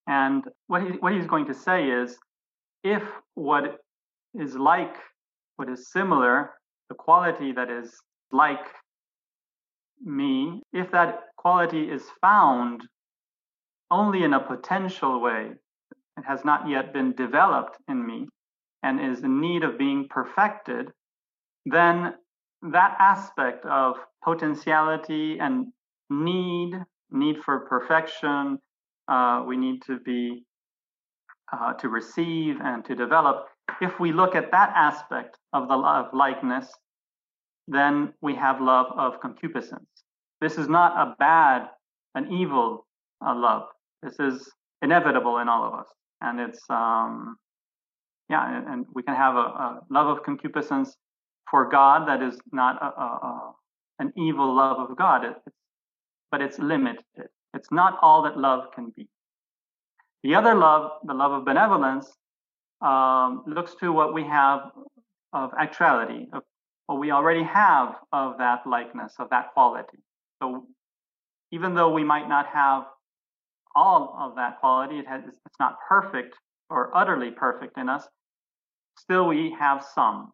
and 0.06 0.44
what 0.66 0.82
he 0.82 0.88
what 0.98 1.12
he's 1.14 1.26
going 1.26 1.46
to 1.46 1.54
say 1.54 1.88
is, 1.88 2.18
if 2.84 3.02
what 3.34 3.78
is 4.34 4.54
like, 4.54 4.94
what 5.56 5.68
is 5.68 5.90
similar, 5.92 6.50
the 6.88 6.94
quality 6.94 7.52
that 7.52 7.70
is 7.70 7.94
like 8.32 8.66
me, 10.02 10.62
if 10.72 10.90
that 10.92 11.20
quality 11.36 11.90
is 11.90 12.04
found 12.20 12.82
only 13.90 14.22
in 14.22 14.34
a 14.34 14.40
potential 14.40 15.20
way, 15.20 15.52
it 16.16 16.24
has 16.26 16.44
not 16.44 16.68
yet 16.68 16.92
been 16.92 17.14
developed 17.14 17.78
in 17.88 18.06
me 18.06 18.26
and 18.82 19.00
is 19.00 19.22
in 19.22 19.40
need 19.40 19.64
of 19.64 19.78
being 19.78 20.06
perfected, 20.08 20.90
then 21.66 22.14
that 22.62 22.96
aspect 22.98 23.64
of 23.66 23.96
potentiality 24.22 25.38
and 25.40 25.66
need, 26.10 26.74
need 27.10 27.36
for 27.44 27.60
perfection, 27.60 28.58
uh, 29.08 29.42
we 29.46 29.56
need 29.56 29.82
to 29.82 29.98
be 30.00 30.44
uh, 31.52 31.72
to 31.74 31.88
receive 31.88 32.56
and 32.62 32.84
to 32.84 32.94
develop. 32.94 33.46
If 33.80 34.00
we 34.00 34.12
look 34.12 34.34
at 34.34 34.50
that 34.50 34.72
aspect 34.74 35.36
of 35.52 35.68
the 35.68 35.76
love 35.76 36.06
of 36.06 36.14
likeness, 36.14 36.68
then 37.66 38.12
we 38.22 38.34
have 38.34 38.60
love 38.60 38.86
of 38.96 39.20
concupiscence. 39.20 39.88
This 40.40 40.56
is 40.56 40.68
not 40.68 40.96
a 40.96 41.14
bad, 41.18 41.68
an 42.14 42.32
evil 42.32 42.86
uh, 43.24 43.34
love. 43.34 43.64
This 44.02 44.18
is 44.18 44.50
inevitable 44.82 45.38
in 45.38 45.48
all 45.48 45.64
of 45.64 45.74
us, 45.74 45.86
and 46.20 46.40
it's 46.40 46.60
um, 46.70 47.36
yeah, 48.30 48.56
and, 48.56 48.66
and 48.68 48.86
we 48.94 49.02
can 49.02 49.14
have 49.14 49.34
a, 49.34 49.38
a, 49.38 49.80
love 49.90 50.06
of 50.06 50.22
concupiscence 50.22 50.96
for 51.50 51.68
God 51.68 52.06
that 52.08 52.22
is 52.22 52.38
not 52.52 52.80
a, 52.82 52.86
a, 52.86 53.52
an 54.00 54.12
evil 54.16 54.54
love 54.54 54.78
of 54.78 54.96
God, 54.96 55.24
it, 55.24 55.36
but 56.30 56.40
it's 56.40 56.58
limited. 56.58 57.04
It's 57.54 57.72
not 57.72 57.98
all 58.02 58.22
that 58.22 58.36
love 58.36 58.66
can 58.74 58.92
be. 58.94 59.08
The 60.22 60.34
other 60.34 60.54
love, 60.54 60.90
the 61.04 61.14
love 61.14 61.32
of 61.32 61.44
benevolence, 61.44 62.12
um, 62.80 63.44
looks 63.46 63.74
to 63.80 63.92
what 63.92 64.14
we 64.14 64.24
have 64.24 64.70
of 65.32 65.50
actuality, 65.58 66.26
of 66.32 66.42
what 66.86 66.98
we 66.98 67.10
already 67.10 67.42
have 67.42 67.96
of 68.12 68.38
that 68.38 68.66
likeness, 68.66 69.14
of 69.18 69.28
that 69.30 69.52
quality. 69.52 69.98
So 70.42 70.66
even 71.52 71.74
though 71.74 71.92
we 71.92 72.04
might 72.04 72.28
not 72.28 72.46
have 72.46 72.84
all 73.74 74.16
of 74.18 74.36
that 74.36 74.60
quality, 74.60 74.98
it 74.98 75.06
has, 75.06 75.22
it's 75.26 75.60
not 75.60 75.76
perfect 75.88 76.34
or 76.70 76.96
utterly 76.96 77.30
perfect 77.30 77.78
in 77.78 77.88
us, 77.88 78.06
still 78.98 79.26
we 79.26 79.54
have 79.58 79.84
some. 79.94 80.30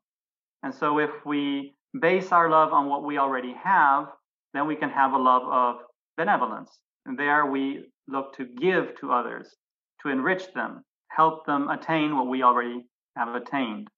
And 0.63 0.75
so 0.75 0.99
if 0.99 1.11
we 1.25 1.75
base 2.01 2.33
our 2.33 2.51
love 2.51 2.73
on 2.73 2.89
what 2.89 3.05
we 3.05 3.19
already 3.19 3.55
have, 3.63 4.07
then 4.53 4.67
we 4.67 4.77
can 4.77 4.91
have 4.91 5.13
a 5.13 5.19
love 5.19 5.43
of 5.45 5.77
benevolence. 6.17 6.71
And 7.07 7.19
there 7.19 7.47
we 7.47 7.87
look 8.09 8.37
to 8.37 8.45
give 8.45 8.99
to 9.01 9.13
others, 9.13 9.49
to 10.03 10.09
enrich 10.09 10.53
them, 10.55 10.83
help 11.09 11.47
them 11.47 11.69
attain 11.69 12.17
what 12.17 12.29
we 12.29 12.43
already 12.43 12.87
have 13.17 13.35
attained. 13.35 13.89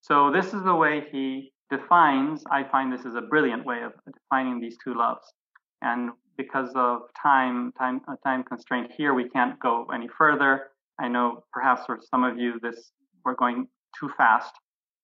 So 0.00 0.30
this 0.30 0.54
is 0.54 0.62
the 0.62 0.74
way 0.74 1.06
he 1.10 1.52
defines. 1.70 2.44
I 2.50 2.64
find 2.64 2.92
this 2.92 3.04
is 3.04 3.14
a 3.14 3.20
brilliant 3.20 3.64
way 3.64 3.82
of 3.82 3.92
defining 4.12 4.60
these 4.60 4.76
two 4.82 4.94
loves. 4.94 5.32
And 5.82 6.10
because 6.36 6.70
of 6.74 7.02
time, 7.20 7.72
time, 7.72 8.00
uh, 8.08 8.14
time 8.24 8.44
constraint 8.44 8.90
here, 8.96 9.12
we 9.12 9.28
can't 9.28 9.58
go 9.60 9.86
any 9.94 10.08
further. 10.08 10.68
I 10.98 11.08
know 11.08 11.44
perhaps 11.52 11.86
for 11.86 11.98
some 12.10 12.24
of 12.24 12.38
you, 12.38 12.58
this 12.60 12.92
we're 13.24 13.34
going 13.34 13.68
too 13.98 14.10
fast, 14.16 14.54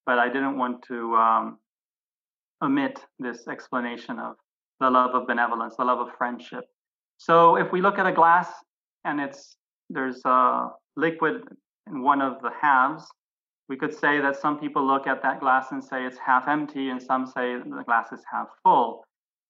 but 0.07 0.19
I 0.19 0.29
didn't 0.29 0.57
want 0.57 0.83
to 0.89 1.15
um, 1.17 1.59
omit 2.63 3.01
this 3.19 3.47
explanation 3.49 4.19
of 4.19 4.37
the 4.81 4.91
love 4.91 5.15
of 5.15 5.27
benevolence, 5.27 5.77
the 5.77 5.85
love 5.85 5.99
of 5.99 6.09
friendship. 6.17 6.65
So 7.19 7.57
if 7.57 7.71
we 7.73 7.81
look 7.81 7.99
at 7.99 8.07
a 8.07 8.13
glass 8.13 8.49
and 9.05 9.21
it's 9.21 9.57
there's 9.91 10.21
a 10.25 10.71
liquid 10.97 11.43
in 11.87 12.03
one 12.03 12.21
of 12.21 12.41
the 12.43 12.51
halves, 12.61 13.07
we 13.69 13.77
could 13.77 13.95
say 13.95 14.21
that 14.21 14.37
some 14.37 14.59
people 14.59 14.87
look 14.87 15.07
at 15.07 15.23
that 15.23 15.41
glass 15.41 15.73
and 15.73 15.83
say 15.83 16.05
it's 16.05 16.19
half 16.19 16.49
empty, 16.49 16.91
and 16.91 17.03
some 17.03 17.27
say 17.27 17.57
the 17.57 17.83
glass 17.85 18.13
is 18.13 18.23
half 18.31 18.49
full. 18.63 19.05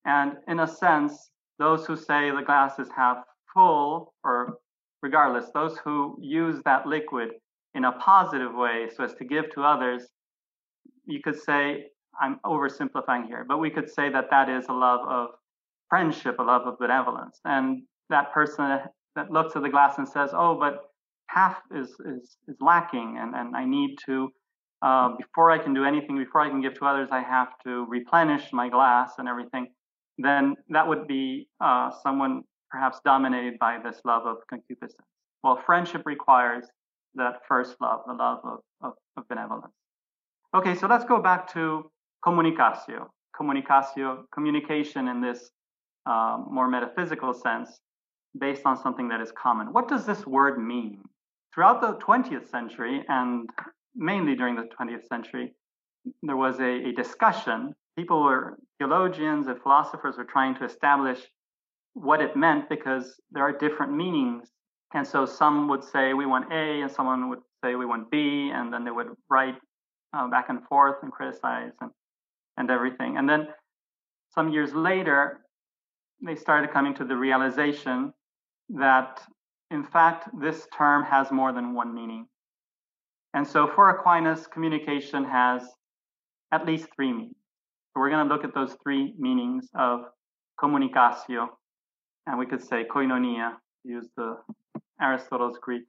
And 0.05 0.37
in 0.47 0.61
a 0.61 0.69
sense, 0.69 1.31
those 1.59 1.87
who 1.87 1.97
say 1.97 2.31
the 2.31 2.43
glass 2.43 2.79
is 2.79 2.89
half 2.97 3.19
full, 3.53 4.15
or 4.23 4.59
regardless, 5.03 5.51
those 5.53 5.79
who 5.79 6.17
use 6.21 6.63
that 6.65 6.87
liquid 6.87 7.31
in 7.75 7.85
a 7.85 7.93
positive 7.93 8.55
way 8.55 8.89
so 8.97 9.05
as 9.05 9.15
to 9.15 9.25
give 9.25 9.51
to 9.51 9.63
others, 9.63 10.07
you 11.07 11.21
could 11.21 11.39
say, 11.39 11.87
I'm 12.21 12.39
oversimplifying 12.47 13.27
here, 13.27 13.45
but 13.47 13.59
we 13.59 13.71
could 13.71 13.91
say 13.91 14.09
that 14.11 14.31
that 14.31 14.49
is 14.49 14.67
a 14.69 14.73
love 14.73 15.01
of 15.09 15.31
friendship, 15.89 16.39
a 16.39 16.43
love 16.43 16.67
of 16.67 16.79
benevolence. 16.79 17.41
And 17.45 17.83
that 18.11 18.33
person 18.33 18.81
that 19.17 19.31
looks 19.31 19.57
at 19.57 19.63
the 19.63 19.69
glass 19.69 19.99
and 19.99 20.09
says, 20.09 20.31
Oh, 20.33 20.57
but 20.59 20.91
half 21.27 21.57
is, 21.75 21.91
is, 21.91 22.37
is 22.49 22.57
lacking, 22.61 23.19
and, 23.21 23.35
and 23.35 23.57
I 23.57 23.65
need 23.65 23.97
to, 24.07 24.29
uh, 24.83 25.11
before 25.17 25.51
I 25.51 25.59
can 25.59 25.75
do 25.75 25.85
anything, 25.85 26.17
before 26.19 26.41
I 26.41 26.49
can 26.49 26.61
give 26.61 26.75
to 26.79 26.87
others, 26.87 27.09
I 27.11 27.21
have 27.21 27.59
to 27.65 27.87
replenish 27.89 28.53
my 28.53 28.69
glass 28.69 29.15
and 29.19 29.29
everything 29.29 29.69
then 30.19 30.55
that 30.69 30.87
would 30.87 31.07
be 31.07 31.49
uh, 31.61 31.91
someone 32.03 32.43
perhaps 32.71 33.01
dominated 33.05 33.59
by 33.59 33.79
this 33.83 34.01
love 34.05 34.27
of 34.27 34.39
concupiscence. 34.49 35.07
Well, 35.43 35.61
friendship 35.65 36.03
requires 36.07 36.65
that 37.15 37.41
first 37.47 37.77
love, 37.81 38.01
the 38.07 38.15
love 38.15 38.41
of, 38.45 38.59
of, 38.83 38.93
of 39.17 39.29
benevolence. 39.29 39.73
Okay, 40.55 40.75
so 40.75 40.87
let's 40.87 41.05
go 41.05 41.21
back 41.21 41.53
to 41.53 41.91
communicatio. 42.25 43.09
Communicatio, 43.39 44.25
communication 44.33 45.09
in 45.09 45.21
this 45.21 45.51
um, 46.07 46.47
more 46.51 46.69
metaphysical 46.69 47.35
sense, 47.35 47.81
based 48.39 48.63
on 48.65 48.81
something 48.81 49.09
that 49.09 49.21
is 49.21 49.33
common. 49.33 49.73
What 49.73 49.89
does 49.89 50.07
this 50.07 50.27
word 50.27 50.59
mean? 50.59 51.03
Throughout 51.55 51.81
the 51.81 51.95
20th 52.05 52.51
century, 52.51 53.05
and 53.09 53.49
mainly 53.95 54.35
during 54.35 54.57
the 54.57 54.69
20th 54.79 55.07
century, 55.07 55.55
there 56.23 56.37
was 56.37 56.59
a, 56.59 56.89
a 56.89 56.93
discussion 56.93 57.75
people 57.97 58.23
were 58.23 58.59
theologians 58.79 59.47
and 59.47 59.61
philosophers 59.63 60.17
were 60.17 60.25
trying 60.25 60.55
to 60.57 60.65
establish 60.65 61.21
what 61.95 62.21
it 62.21 62.37
meant 62.37 62.69
because 62.69 63.21
there 63.31 63.43
are 63.43 63.53
different 63.53 63.93
meanings. 63.93 64.49
And 64.95 65.07
so 65.07 65.27
some 65.27 65.69
would 65.69 65.85
say 65.85 66.13
we 66.13 66.27
want 66.27 66.53
A, 66.53 66.83
and 66.83 66.91
someone 66.91 67.29
would 67.31 67.41
say 67.65 67.75
we 67.75 67.87
want 67.87 68.11
B, 68.11 68.51
and 68.53 68.73
then 68.73 68.85
they 68.85 68.91
would 68.91 69.09
write 69.29 69.57
uh, 70.13 70.29
back 70.29 70.47
and 70.49 70.63
forth 70.65 70.97
and 71.03 71.11
criticize 71.11 71.73
and, 71.81 71.91
and 72.57 72.71
everything. 72.71 73.17
And 73.17 73.29
then 73.29 73.49
some 74.35 74.51
years 74.51 74.73
later, 74.73 75.41
they 76.25 76.37
started 76.37 76.73
coming 76.73 76.95
to 76.95 77.05
the 77.05 77.17
realization 77.17 78.13
that, 78.71 79.21
in 79.71 79.85
fact, 79.85 80.29
this 80.41 80.67
term 80.77 81.05
has 81.05 81.31
more 81.31 81.53
than 81.53 81.75
one 81.75 81.95
meaning. 81.95 82.27
And 83.35 83.47
so 83.47 83.67
for 83.67 83.91
Aquinas, 83.91 84.47
communication 84.47 85.25
has 85.25 85.63
at 86.53 86.67
least 86.67 86.89
three 86.95 87.13
meanings. 87.13 87.37
So 87.93 88.01
we're 88.01 88.11
going 88.11 88.29
to 88.29 88.35
look 88.35 88.45
at 88.45 88.55
those 88.55 88.77
three 88.83 89.15
meanings 89.19 89.69
of 89.75 90.05
communicatio, 90.61 91.49
and 92.27 92.39
we 92.39 92.47
could 92.47 92.63
say 92.63 92.85
koinonia, 92.85 93.55
use 93.85 94.09
the 94.17 94.37
Aristotle's 95.01 95.59
Greek 95.61 95.83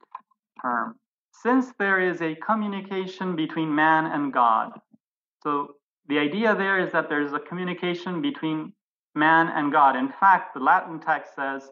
term. 0.62 0.96
Since 1.42 1.72
there 1.78 2.00
is 2.00 2.22
a 2.22 2.34
communication 2.36 3.36
between 3.36 3.74
man 3.74 4.06
and 4.06 4.32
God, 4.32 4.72
so 5.42 5.76
the 6.08 6.18
idea 6.18 6.54
there 6.54 6.78
is 6.78 6.92
that 6.92 7.08
there's 7.08 7.32
a 7.32 7.38
communication 7.38 8.22
between 8.22 8.72
man 9.14 9.48
and 9.48 9.72
God. 9.72 9.96
In 9.96 10.12
fact, 10.20 10.54
the 10.54 10.60
Latin 10.60 11.00
text 11.00 11.34
says, 11.34 11.68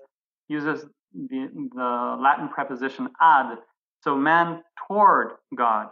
uses 0.48 0.84
the, 1.14 1.48
the 1.74 2.16
Latin 2.20 2.48
preposition 2.48 3.08
ad, 3.20 3.58
so 4.02 4.16
man 4.16 4.62
toward 4.86 5.32
God. 5.56 5.88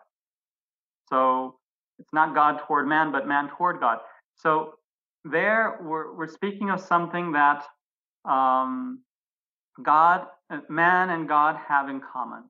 So 1.08 1.56
it's 1.98 2.12
not 2.12 2.34
God 2.34 2.60
toward 2.66 2.88
man, 2.88 3.12
but 3.12 3.26
man 3.26 3.48
toward 3.56 3.80
God. 3.80 3.98
So 4.36 4.74
there 5.24 5.78
we're, 5.82 6.16
we're 6.16 6.28
speaking 6.28 6.70
of 6.70 6.80
something 6.80 7.32
that 7.32 7.64
um, 8.24 9.00
God, 9.82 10.26
man 10.68 11.10
and 11.10 11.28
God 11.28 11.56
have 11.68 11.88
in 11.88 12.00
common. 12.00 12.44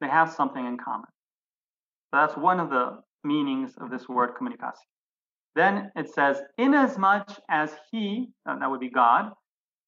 They 0.00 0.08
have 0.08 0.32
something 0.32 0.64
in 0.64 0.78
common. 0.78 1.08
So 2.10 2.20
that's 2.20 2.36
one 2.36 2.60
of 2.60 2.70
the 2.70 3.02
meanings 3.24 3.72
of 3.80 3.90
this 3.90 4.08
word 4.08 4.34
communication. 4.36 4.74
Then 5.54 5.90
it 5.96 6.12
says, 6.12 6.40
inasmuch 6.58 7.28
as 7.50 7.72
he, 7.90 8.28
that 8.46 8.70
would 8.70 8.80
be 8.80 8.88
God, 8.90 9.32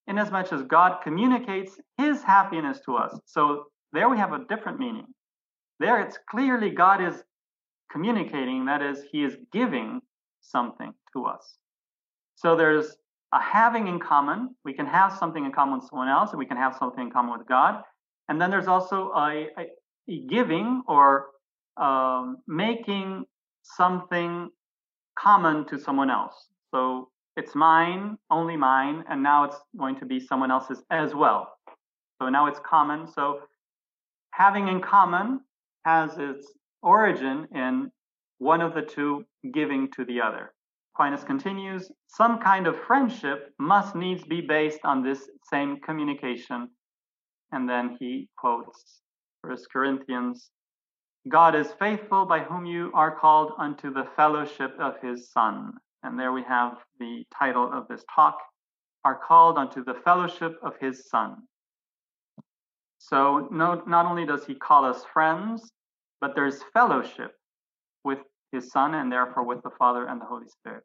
inasmuch 0.06 0.52
as 0.52 0.62
God 0.62 1.00
communicates 1.02 1.80
his 1.98 2.22
happiness 2.22 2.80
to 2.86 2.96
us. 2.96 3.18
So 3.24 3.66
there 3.92 4.08
we 4.08 4.18
have 4.18 4.32
a 4.32 4.44
different 4.48 4.78
meaning. 4.78 5.06
There 5.80 6.00
it's 6.00 6.18
clearly 6.30 6.70
God 6.70 7.02
is 7.02 7.22
communicating, 7.90 8.64
that 8.66 8.82
is, 8.82 9.02
he 9.10 9.22
is 9.22 9.36
giving 9.52 10.00
something 10.40 10.92
to 11.12 11.24
us. 11.24 11.58
So 12.36 12.56
there's 12.56 12.96
a 13.32 13.40
having 13.40 13.86
in 13.88 13.98
common. 13.98 14.54
We 14.64 14.72
can 14.72 14.86
have 14.86 15.12
something 15.12 15.44
in 15.44 15.52
common 15.52 15.80
with 15.80 15.88
someone 15.88 16.08
else, 16.08 16.30
and 16.30 16.38
we 16.38 16.46
can 16.46 16.56
have 16.56 16.76
something 16.76 17.04
in 17.04 17.10
common 17.10 17.38
with 17.38 17.46
God. 17.46 17.82
And 18.28 18.40
then 18.40 18.50
there's 18.50 18.66
also 18.66 19.10
a, 19.12 19.48
a, 19.58 19.66
a 20.08 20.20
giving 20.26 20.82
or 20.86 21.26
um, 21.76 22.38
making 22.46 23.24
something 23.62 24.48
common 25.18 25.66
to 25.66 25.78
someone 25.78 26.10
else. 26.10 26.48
So 26.74 27.10
it's 27.37 27.55
mine, 27.55 28.18
only 28.31 28.57
mine, 28.57 29.05
and 29.09 29.23
now 29.23 29.45
it's 29.45 29.57
going 29.79 29.99
to 30.01 30.07
be 30.07 30.21
someone 30.21 30.51
else's 30.51 30.83
as 30.90 31.14
well. 31.14 31.53
So 32.21 32.29
now 32.29 32.47
it's 32.47 32.61
common. 32.61 33.07
So 33.07 33.40
having 34.33 34.68
in 34.68 34.81
common 34.81 35.40
has 35.85 36.18
its 36.18 36.53
origin 36.83 37.49
in 37.55 37.90
one 38.38 38.61
of 38.61 38.75
the 38.75 38.83
two 38.83 39.25
giving 39.53 39.90
to 39.92 40.05
the 40.05 40.21
other. 40.21 40.53
Aquinas 40.95 41.25
continues, 41.25 41.90
some 42.07 42.38
kind 42.38 42.66
of 42.66 42.79
friendship 42.87 43.55
must 43.59 43.95
needs 43.97 44.25
be 44.25 44.42
based 44.42 44.81
on 44.85 45.03
this 45.03 45.29
same 45.51 45.81
communication. 45.81 46.68
And 47.51 47.68
then 47.68 47.97
he 47.99 48.29
quotes 48.37 49.01
1 49.42 49.57
Corinthians, 49.73 50.51
God 51.29 51.55
is 51.55 51.73
faithful 51.79 52.27
by 52.27 52.40
whom 52.40 52.66
you 52.66 52.90
are 52.95 53.16
called 53.16 53.53
unto 53.59 53.92
the 53.92 54.09
fellowship 54.16 54.75
of 54.79 55.01
his 55.01 55.31
Son. 55.31 55.73
And 56.02 56.18
there 56.18 56.32
we 56.32 56.42
have 56.44 56.78
the 56.98 57.24
title 57.36 57.70
of 57.72 57.86
this 57.88 58.04
talk, 58.14 58.38
are 59.04 59.20
called 59.26 59.58
unto 59.58 59.84
the 59.84 59.94
fellowship 60.04 60.58
of 60.62 60.74
his 60.80 61.08
Son. 61.08 61.36
So 62.98 63.48
no, 63.50 63.82
not 63.86 64.06
only 64.06 64.24
does 64.24 64.46
he 64.46 64.54
call 64.54 64.84
us 64.84 65.04
friends, 65.12 65.72
but 66.20 66.34
there's 66.34 66.62
fellowship 66.72 67.32
with 68.04 68.18
his 68.52 68.70
Son, 68.70 68.94
and 68.94 69.10
therefore 69.10 69.44
with 69.44 69.62
the 69.62 69.70
Father 69.78 70.06
and 70.06 70.20
the 70.20 70.24
Holy 70.24 70.46
Spirit. 70.48 70.84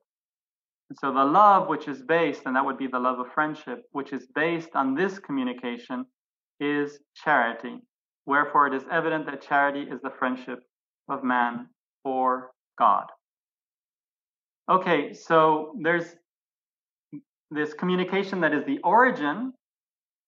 And 0.89 0.97
so 0.99 1.13
the 1.13 1.23
love 1.23 1.67
which 1.67 1.87
is 1.87 2.01
based, 2.01 2.43
and 2.45 2.55
that 2.55 2.65
would 2.65 2.77
be 2.77 2.87
the 2.87 2.99
love 2.99 3.19
of 3.19 3.31
friendship, 3.33 3.83
which 3.91 4.13
is 4.13 4.27
based 4.33 4.69
on 4.73 4.95
this 4.95 5.19
communication, 5.19 6.05
is 6.59 6.99
charity. 7.15 7.77
Wherefore 8.25 8.67
it 8.67 8.73
is 8.73 8.83
evident 8.91 9.25
that 9.25 9.41
charity 9.41 9.81
is 9.81 10.01
the 10.01 10.13
friendship 10.17 10.59
of 11.09 11.23
man 11.23 11.67
for 12.03 12.51
God. 12.79 13.05
Okay, 14.69 15.13
so 15.13 15.73
there's 15.81 16.15
this 17.51 17.73
communication 17.73 18.41
that 18.41 18.53
is 18.53 18.65
the 18.65 18.79
origin 18.83 19.53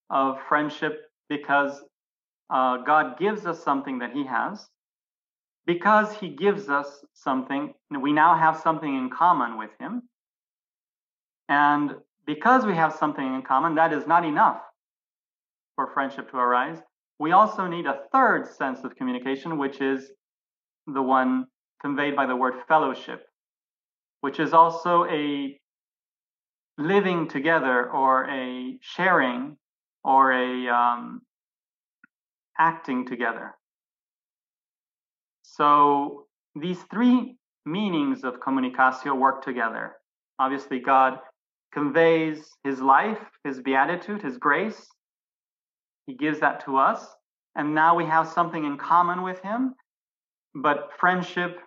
of 0.08 0.38
friendship 0.48 1.02
because 1.28 1.82
uh, 2.48 2.78
God 2.78 3.18
gives 3.18 3.46
us 3.46 3.62
something 3.62 3.98
that 3.98 4.12
He 4.12 4.24
has 4.24 4.66
because 5.66 6.12
he 6.16 6.28
gives 6.28 6.68
us 6.68 7.04
something, 7.14 7.74
we 8.00 8.12
now 8.12 8.34
have 8.34 8.58
something 8.58 8.92
in 8.96 9.08
common 9.08 9.56
with 9.56 9.70
him. 9.78 10.02
And 11.48 11.94
because 12.26 12.66
we 12.66 12.74
have 12.74 12.92
something 12.94 13.34
in 13.34 13.42
common, 13.42 13.76
that 13.76 13.92
is 13.92 14.04
not 14.04 14.24
enough 14.24 14.60
for 15.76 15.92
friendship 15.94 16.28
to 16.32 16.36
arise. 16.38 16.78
We 17.20 17.30
also 17.30 17.68
need 17.68 17.86
a 17.86 18.00
third 18.12 18.48
sense 18.48 18.80
of 18.82 18.96
communication, 18.96 19.58
which 19.58 19.80
is 19.80 20.10
the 20.88 21.02
one 21.02 21.46
conveyed 21.80 22.16
by 22.16 22.26
the 22.26 22.34
word 22.34 22.54
fellowship, 22.66 23.26
which 24.20 24.40
is 24.40 24.52
also 24.52 25.04
a 25.06 25.58
living 26.78 27.28
together 27.28 27.90
or 27.90 28.28
a 28.30 28.78
sharing 28.80 29.56
or 30.04 30.32
a 30.32 30.68
um, 30.68 31.22
acting 32.58 33.06
together. 33.06 33.54
So 35.42 36.26
these 36.54 36.82
three 36.90 37.36
meanings 37.66 38.24
of 38.24 38.40
communicatio 38.40 39.16
work 39.16 39.44
together. 39.44 39.96
Obviously, 40.38 40.80
God 40.80 41.18
conveys 41.72 42.48
his 42.64 42.80
life, 42.80 43.18
his 43.44 43.60
beatitude, 43.60 44.22
his 44.22 44.38
grace. 44.38 44.86
He 46.06 46.14
gives 46.14 46.40
that 46.40 46.64
to 46.64 46.76
us. 46.76 47.06
And 47.56 47.74
now 47.74 47.94
we 47.94 48.04
have 48.04 48.28
something 48.28 48.64
in 48.64 48.78
common 48.78 49.22
with 49.22 49.40
him. 49.40 49.74
But 50.54 50.90
friendship 50.98 51.58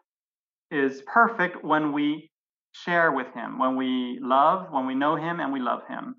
is 0.71 1.03
perfect 1.05 1.63
when 1.63 1.93
we 1.93 2.31
share 2.73 3.11
with 3.11 3.27
him, 3.33 3.59
when 3.59 3.75
we 3.75 4.19
love, 4.21 4.67
when 4.71 4.85
we 4.85 4.95
know 4.95 5.15
him 5.15 5.39
and 5.39 5.53
we 5.53 5.59
love 5.59 5.81
him. 5.87 6.15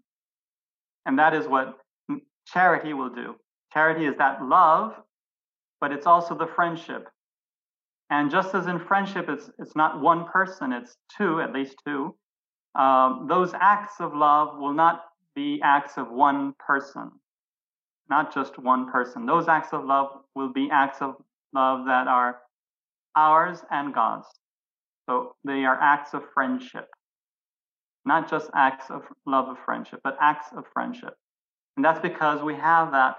And 1.06 1.18
that 1.18 1.34
is 1.34 1.46
what 1.46 1.78
charity 2.46 2.94
will 2.94 3.10
do. 3.10 3.34
Charity 3.72 4.06
is 4.06 4.16
that 4.18 4.42
love, 4.42 4.94
but 5.80 5.92
it's 5.92 6.06
also 6.06 6.36
the 6.36 6.46
friendship. 6.46 7.08
And 8.10 8.30
just 8.30 8.54
as 8.54 8.66
in 8.66 8.78
friendship, 8.78 9.28
it's, 9.28 9.50
it's 9.58 9.74
not 9.74 10.00
one 10.00 10.26
person, 10.26 10.72
it's 10.72 10.96
two, 11.16 11.40
at 11.40 11.52
least 11.52 11.76
two. 11.84 12.14
Um, 12.74 13.26
those 13.28 13.52
acts 13.54 13.94
of 14.00 14.14
love 14.14 14.58
will 14.58 14.74
not 14.74 15.04
be 15.34 15.60
acts 15.62 15.96
of 15.96 16.10
one 16.10 16.54
person, 16.58 17.10
not 18.08 18.32
just 18.32 18.58
one 18.58 18.90
person. 18.90 19.26
Those 19.26 19.48
acts 19.48 19.72
of 19.72 19.84
love 19.84 20.08
will 20.34 20.52
be 20.52 20.68
acts 20.70 20.98
of 21.00 21.16
love 21.52 21.86
that 21.86 22.06
are 22.06 22.40
ours 23.16 23.60
and 23.70 23.94
God's. 23.94 24.26
So 25.08 25.36
they 25.44 25.64
are 25.64 25.78
acts 25.80 26.14
of 26.14 26.22
friendship, 26.32 26.88
not 28.04 28.30
just 28.30 28.50
acts 28.54 28.90
of 28.90 29.02
love 29.26 29.48
of 29.48 29.56
friendship, 29.64 30.00
but 30.02 30.16
acts 30.20 30.48
of 30.56 30.64
friendship. 30.72 31.14
And 31.76 31.84
that's 31.84 32.00
because 32.00 32.42
we 32.42 32.54
have 32.54 32.92
that 32.92 33.16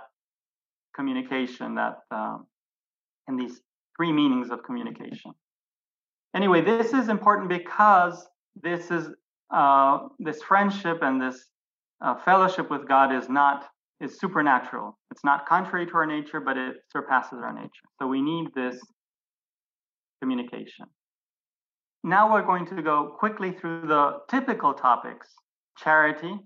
communication 0.96 1.76
that 1.76 2.00
um, 2.12 2.48
in 3.28 3.36
these 3.36 3.62
three 3.98 4.12
meanings 4.12 4.50
of 4.50 4.64
communication. 4.64 5.32
Anyway, 6.36 6.62
this 6.62 6.94
is 6.94 7.10
important 7.10 7.50
because 7.50 8.28
this 8.62 8.92
is 8.92 9.10
uh, 9.52 10.00
this 10.20 10.42
friendship 10.42 11.00
and 11.02 11.22
this 11.22 11.46
uh, 12.02 12.16
fellowship 12.24 12.70
with 12.70 12.88
God 12.88 13.14
is 13.14 13.30
not 13.30 13.66
is 14.02 14.20
supernatural. 14.20 14.98
It's 15.12 15.24
not 15.24 15.48
contrary 15.48 15.86
to 15.86 15.94
our 15.94 16.06
nature, 16.06 16.42
but 16.42 16.58
it 16.58 16.76
surpasses 16.92 17.40
our 17.42 17.54
nature. 17.54 17.88
So 18.00 18.08
we 18.08 18.22
need 18.22 18.54
this 18.54 18.78
communication. 20.22 20.86
Now 22.06 22.32
we're 22.32 22.44
going 22.44 22.68
to 22.68 22.84
go 22.84 23.16
quickly 23.18 23.52
through 23.52 23.88
the 23.88 24.20
typical 24.30 24.76
topics. 24.76 25.28
Charity, 25.76 26.38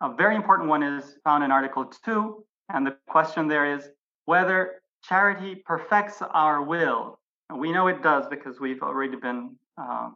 a 0.00 0.14
very 0.14 0.36
important 0.36 0.68
one 0.68 0.84
is 0.84 1.16
found 1.24 1.42
in 1.42 1.50
Article 1.50 1.86
2, 2.04 2.44
and 2.72 2.86
the 2.86 2.96
question 3.08 3.48
there 3.48 3.74
is 3.74 3.88
whether 4.26 4.82
charity 5.02 5.56
perfects 5.66 6.22
our 6.30 6.62
will. 6.62 7.18
And 7.50 7.58
we 7.58 7.72
know 7.72 7.88
it 7.88 8.04
does 8.04 8.26
because 8.30 8.60
we've 8.60 8.82
already 8.82 9.16
been 9.16 9.56
uh, 9.76 10.10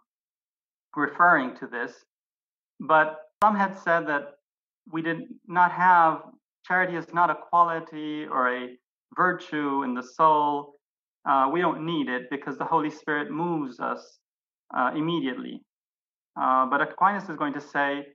referring 0.94 1.56
to 1.56 1.66
this. 1.66 1.92
But 2.78 3.16
some 3.42 3.56
had 3.56 3.76
said 3.76 4.06
that 4.06 4.34
we 4.92 5.02
did 5.02 5.22
not 5.48 5.72
have 5.72 6.22
charity 6.64 6.94
is 6.94 7.12
not 7.12 7.30
a 7.30 7.34
quality 7.34 8.26
or 8.30 8.56
a 8.56 8.76
virtue 9.16 9.82
in 9.82 9.94
the 9.94 10.04
soul. 10.04 10.76
Uh, 11.28 11.50
we 11.52 11.60
don't 11.60 11.84
need 11.84 12.08
it 12.08 12.30
because 12.30 12.56
the 12.58 12.64
Holy 12.64 12.90
Spirit 12.90 13.32
moves 13.32 13.80
us 13.80 14.20
uh, 14.76 14.92
immediately. 14.94 15.62
Uh, 16.40 16.66
but 16.66 16.81
Aquinas 16.81 17.28
is 17.28 17.37
going 17.37 17.54
to 17.54 17.61
say, 17.61 18.07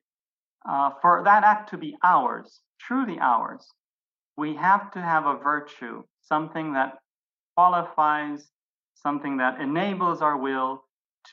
uh, 0.68 0.92
for 1.02 1.22
that 1.26 1.44
act 1.44 1.70
to 1.72 1.78
be 1.78 1.96
ours, 2.04 2.62
truly 2.80 3.18
ours, 3.20 3.68
we 4.38 4.56
have 4.56 4.92
to 4.92 5.02
have 5.02 5.26
a 5.26 5.38
virtue, 5.38 6.04
something 6.22 6.74
that 6.74 6.98
qualifies, 7.56 8.50
something 8.96 9.38
that 9.38 9.60
enables 9.60 10.22
our 10.22 10.38
will 10.38 10.84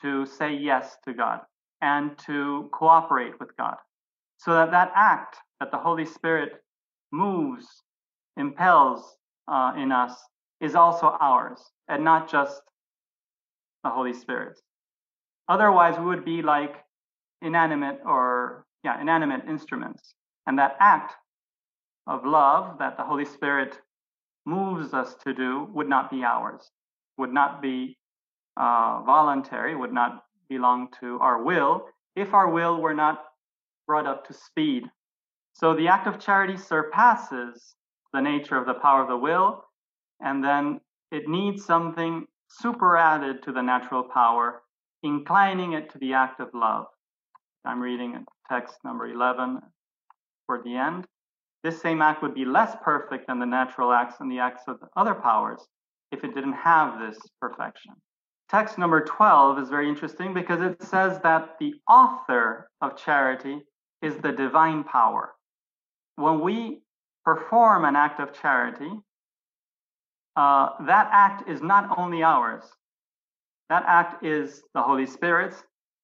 to 0.03 0.27
say 0.27 0.53
yes 0.55 0.97
to 1.05 1.15
God 1.15 1.41
and 1.81 2.19
to 2.27 2.69
cooperate 2.73 3.39
with 3.41 3.57
God. 3.57 3.77
So 4.39 4.53
that 4.53 4.71
that 4.71 4.93
act 4.95 5.37
that 5.61 5.71
the 5.71 5.79
Holy 5.79 6.07
Spirit 6.07 6.63
moves, 7.13 7.67
impels 8.37 9.17
uh, 9.49 9.73
in 9.77 9.93
us 9.93 10.15
is 10.61 10.75
also 10.75 11.17
ours 11.21 11.61
and 11.89 12.05
not 12.05 12.31
just 12.31 12.61
the 13.85 13.91
Holy 13.91 14.13
Spirit's. 14.13 14.61
Otherwise, 15.51 15.99
we 15.99 16.05
would 16.05 16.25
be 16.25 16.43
like 16.43 16.77
inanimate 17.43 17.99
or, 18.07 18.65
yeah, 18.85 19.01
inanimate 19.01 19.43
instruments. 19.49 20.15
And 20.47 20.57
that 20.61 20.77
act 20.79 21.15
of 22.07 22.25
love 22.25 22.79
that 22.79 22.97
the 22.97 23.03
Holy 23.03 23.25
Spirit 23.25 23.77
moves 24.47 24.95
us 24.95 25.17
to 25.25 25.35
do 25.35 25.69
would 25.75 25.89
not 25.89 26.09
be 26.09 26.23
ours, 26.23 26.71
would 27.19 27.33
not 27.33 27.61
be 27.61 27.99
uh, 28.57 29.03
voluntary, 29.05 29.75
would 29.75 29.93
not 29.93 30.23
belong 30.49 30.89
to 31.01 31.19
our 31.19 31.43
will 31.43 31.87
if 32.15 32.33
our 32.33 32.49
will 32.49 32.81
were 32.81 32.95
not 32.95 33.25
brought 33.89 34.07
up 34.07 34.25
to 34.29 34.33
speed. 34.33 34.85
So 35.53 35.75
the 35.75 35.89
act 35.89 36.07
of 36.07 36.21
charity 36.21 36.57
surpasses 36.57 37.75
the 38.13 38.21
nature 38.21 38.57
of 38.57 38.67
the 38.67 38.75
power 38.75 39.03
of 39.03 39.09
the 39.09 39.17
will, 39.17 39.65
and 40.21 40.45
then 40.45 40.81
it 41.11 41.29
needs 41.29 41.65
something 41.65 42.27
superadded 42.49 43.43
to 43.43 43.53
the 43.53 43.63
natural 43.63 44.05
power, 44.05 44.63
inclining 45.03 45.73
it 45.73 45.91
to 45.91 45.99
the 45.99 46.15
act 46.15 46.41
of 46.41 46.49
love. 46.55 46.87
I'm 47.65 47.81
reading 47.81 48.25
text 48.51 48.77
number 48.85 49.07
11 49.07 49.61
for 50.47 50.63
the 50.63 50.77
end. 50.77 51.07
This 51.63 51.81
same 51.81 52.01
act 52.01 52.23
would 52.23 52.35
be 52.35 52.45
less 52.45 52.75
perfect 52.83 53.27
than 53.27 53.39
the 53.39 53.47
natural 53.47 53.93
acts 53.93 54.17
and 54.21 54.31
the 54.31 54.39
acts 54.39 54.63
of 54.67 54.81
the 54.81 54.89
other 54.97 55.15
powers 55.15 55.61
if 56.11 56.25
it 56.25 56.35
didn't 56.35 56.55
have 56.55 56.99
this 56.99 57.19
perfection. 57.41 57.93
Text 58.49 58.79
number 58.79 59.05
12 59.05 59.59
is 59.61 59.69
very 59.69 59.89
interesting 59.89 60.35
because 60.35 60.61
it 60.61 60.83
says 60.83 61.21
that 61.23 61.57
the 61.61 61.75
author 61.89 62.69
of 62.81 62.97
charity 62.97 63.61
is 64.03 64.17
the 64.17 64.33
divine 64.33 64.83
power. 64.85 65.35
When 66.17 66.41
we 66.41 66.83
perform 67.25 67.85
an 67.85 67.95
act 67.95 68.19
of 68.19 68.33
charity, 68.33 68.91
uh, 70.37 70.71
that 70.87 71.09
act 71.13 71.49
is 71.49 71.63
not 71.63 71.97
only 71.99 72.23
ours, 72.23 72.65
that 73.71 73.85
act 73.87 74.25
is 74.25 74.63
the 74.75 74.83
Holy 74.83 75.07
Spirit's 75.07 75.63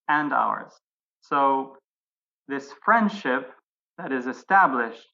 and 0.09 0.33
ours. 0.33 0.73
So, 1.21 1.77
this 2.49 2.73
friendship 2.85 3.51
that 3.99 4.13
is 4.13 4.27
established 4.27 5.05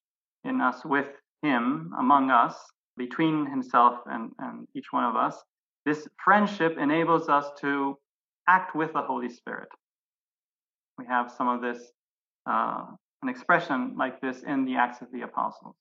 in 0.44 0.60
us 0.60 0.84
with 0.84 1.08
him 1.42 1.92
among 1.98 2.30
us 2.30 2.54
between 2.96 3.46
himself 3.46 3.98
and, 4.06 4.30
and 4.38 4.66
each 4.74 4.86
one 4.92 5.04
of 5.04 5.16
us 5.16 5.42
this 5.84 6.06
friendship 6.22 6.76
enables 6.78 7.28
us 7.28 7.46
to 7.60 7.96
act 8.48 8.74
with 8.74 8.92
the 8.92 9.00
holy 9.00 9.28
spirit 9.30 9.68
we 10.98 11.06
have 11.06 11.30
some 11.30 11.48
of 11.48 11.60
this 11.62 11.92
uh, 12.46 12.84
an 13.22 13.28
expression 13.28 13.94
like 13.96 14.20
this 14.20 14.42
in 14.42 14.64
the 14.64 14.74
acts 14.74 15.00
of 15.00 15.08
the 15.12 15.22
apostles 15.22 15.74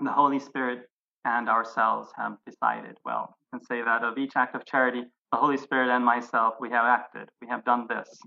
the 0.00 0.12
holy 0.12 0.38
spirit 0.38 0.88
and 1.24 1.48
ourselves 1.48 2.10
have 2.16 2.36
decided 2.46 2.96
well 3.04 3.36
you 3.40 3.58
can 3.58 3.66
say 3.66 3.82
that 3.82 4.04
of 4.04 4.18
each 4.18 4.32
act 4.36 4.54
of 4.54 4.64
charity 4.66 5.04
the 5.32 5.38
holy 5.38 5.56
spirit 5.56 5.88
and 5.88 6.04
myself 6.04 6.54
we 6.60 6.70
have 6.70 6.84
acted 6.84 7.28
we 7.40 7.48
have 7.48 7.64
done 7.64 7.86
this 7.88 8.20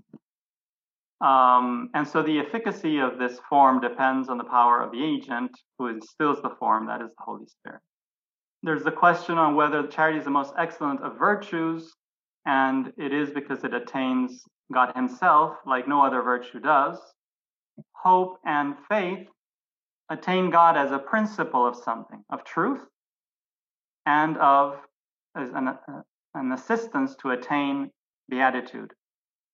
um, 1.20 1.88
and 1.94 2.06
so 2.06 2.22
the 2.22 2.38
efficacy 2.38 2.98
of 2.98 3.18
this 3.18 3.40
form 3.48 3.80
depends 3.80 4.28
on 4.28 4.36
the 4.36 4.44
power 4.44 4.82
of 4.82 4.92
the 4.92 5.02
agent 5.02 5.50
who 5.78 5.86
instills 5.86 6.42
the 6.42 6.50
form, 6.58 6.86
that 6.86 7.00
is 7.00 7.08
the 7.08 7.24
Holy 7.24 7.46
Spirit. 7.46 7.80
There's 8.62 8.82
the 8.82 8.92
question 8.92 9.38
on 9.38 9.54
whether 9.54 9.86
charity 9.86 10.18
is 10.18 10.24
the 10.24 10.30
most 10.30 10.52
excellent 10.58 11.00
of 11.02 11.18
virtues, 11.18 11.94
and 12.44 12.92
it 12.98 13.14
is 13.14 13.30
because 13.30 13.64
it 13.64 13.72
attains 13.72 14.44
God 14.72 14.92
Himself 14.94 15.56
like 15.66 15.88
no 15.88 16.04
other 16.04 16.20
virtue 16.20 16.60
does. 16.60 16.98
Hope 17.92 18.38
and 18.44 18.74
faith 18.88 19.26
attain 20.10 20.50
God 20.50 20.76
as 20.76 20.92
a 20.92 20.98
principle 20.98 21.66
of 21.66 21.76
something, 21.76 22.22
of 22.30 22.44
truth, 22.44 22.84
and 24.04 24.36
of 24.36 24.76
as 25.34 25.50
an, 25.50 25.76
uh, 26.36 26.40
an 26.40 26.52
assistance 26.52 27.16
to 27.16 27.30
attain 27.30 27.90
beatitude. 28.28 28.92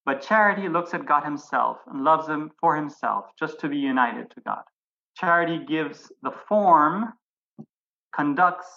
But 0.05 0.23
charity 0.23 0.69
looks 0.69 0.95
at 0.95 1.07
God 1.07 1.25
Himself 1.25 1.79
and 1.87 2.03
loves 2.03 2.29
Him 2.29 2.51
for 2.61 2.77
Himself, 2.77 3.27
just 3.39 3.61
to 3.61 3.69
be 3.69 3.77
united 3.77 4.31
to 4.31 4.41
God. 4.45 4.63
Charity 5.17 5.65
gives 5.65 6.11
the 6.23 6.33
form, 6.49 7.13
conducts, 8.15 8.69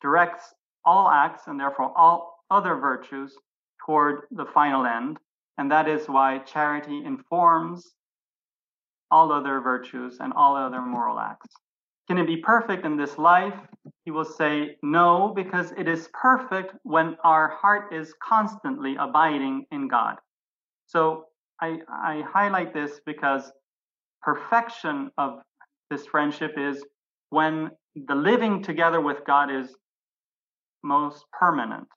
directs 0.00 0.54
all 0.84 1.08
acts, 1.08 1.42
and 1.46 1.58
therefore 1.58 1.92
all 1.96 2.44
other 2.50 2.76
virtues 2.76 3.36
toward 3.84 4.22
the 4.30 4.44
final 4.46 4.86
end. 4.86 5.18
And 5.58 5.70
that 5.70 5.88
is 5.88 6.06
why 6.06 6.38
charity 6.38 7.02
informs 7.04 7.92
all 9.10 9.32
other 9.32 9.60
virtues 9.60 10.18
and 10.20 10.32
all 10.32 10.56
other 10.56 10.82
moral 10.82 11.18
acts. 11.18 11.48
Can 12.08 12.18
it 12.18 12.26
be 12.26 12.36
perfect 12.36 12.84
in 12.84 12.96
this 12.96 13.16
life? 13.18 13.54
He 14.04 14.10
will 14.12 14.24
say 14.24 14.76
no, 14.82 15.32
because 15.34 15.72
it 15.78 15.88
is 15.88 16.08
perfect 16.14 16.74
when 16.84 17.16
our 17.24 17.48
heart 17.48 17.94
is 17.94 18.14
constantly 18.22 18.96
abiding 18.98 19.66
in 19.72 19.88
God. 19.88 20.16
So 20.86 21.26
I, 21.60 21.78
I 21.88 22.22
highlight 22.28 22.74
this 22.74 23.00
because 23.06 23.52
perfection 24.22 25.10
of 25.18 25.40
this 25.90 26.06
friendship 26.06 26.54
is 26.58 26.84
when 27.30 27.70
the 27.94 28.14
living 28.14 28.62
together 28.62 29.00
with 29.00 29.18
God 29.26 29.50
is 29.50 29.74
most 30.84 31.24
permanent. 31.38 31.88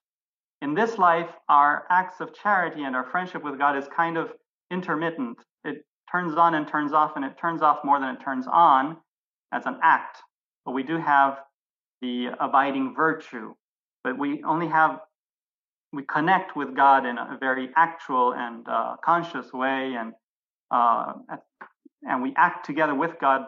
in 0.62 0.74
this 0.74 0.98
life, 0.98 1.30
our 1.50 1.86
acts 1.90 2.20
of 2.20 2.34
charity 2.34 2.84
and 2.84 2.96
our 2.96 3.06
friendship 3.06 3.44
with 3.44 3.58
God 3.58 3.78
is 3.78 3.88
kind 3.96 4.18
of 4.18 4.32
intermittent. 4.72 5.38
It 5.64 5.86
turns 6.12 6.36
on 6.36 6.56
and 6.56 6.68
turns 6.68 6.94
off, 6.94 7.14
and 7.16 7.26
it 7.26 7.38
turns 7.40 7.62
off 7.62 7.80
more 7.84 8.00
than 8.00 8.16
it 8.16 8.22
turns 8.22 8.48
on 8.52 8.98
as 9.54 9.66
an 9.66 9.78
act. 9.84 10.18
But 10.66 10.74
we 10.74 10.84
do 10.84 10.98
have 10.98 11.40
the 12.02 12.28
abiding 12.40 12.94
virtue. 12.96 13.54
But 14.04 14.18
we 14.18 14.44
only 14.44 14.68
have, 14.68 15.00
we 15.92 16.04
connect 16.04 16.56
with 16.56 16.76
God 16.76 17.06
in 17.06 17.18
a 17.18 17.38
very 17.40 17.70
actual 17.76 18.34
and 18.34 18.68
uh, 18.68 18.96
conscious 19.04 19.52
way, 19.54 19.96
and 19.98 20.14
uh, 20.70 21.14
and 22.04 22.22
we 22.22 22.34
act 22.38 22.66
together 22.66 22.94
with 22.94 23.12
God 23.20 23.48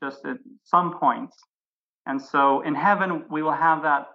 just 0.00 0.24
at 0.24 0.38
some 0.64 0.98
points. 0.98 1.36
And 2.06 2.22
so 2.22 2.62
in 2.62 2.74
heaven, 2.74 3.24
we 3.30 3.42
will 3.42 3.52
have 3.52 3.82
that 3.82 4.06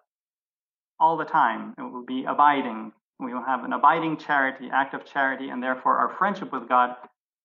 all 0.99 1.17
the 1.17 1.25
time. 1.25 1.73
It 1.77 1.81
will 1.81 2.05
be 2.05 2.25
abiding. 2.25 2.91
We 3.19 3.33
will 3.33 3.43
have 3.43 3.63
an 3.63 3.73
abiding 3.73 4.17
charity, 4.17 4.69
act 4.71 4.93
of 4.93 5.05
charity, 5.05 5.49
and 5.49 5.61
therefore 5.61 5.97
our 5.97 6.15
friendship 6.17 6.51
with 6.51 6.69
God 6.69 6.95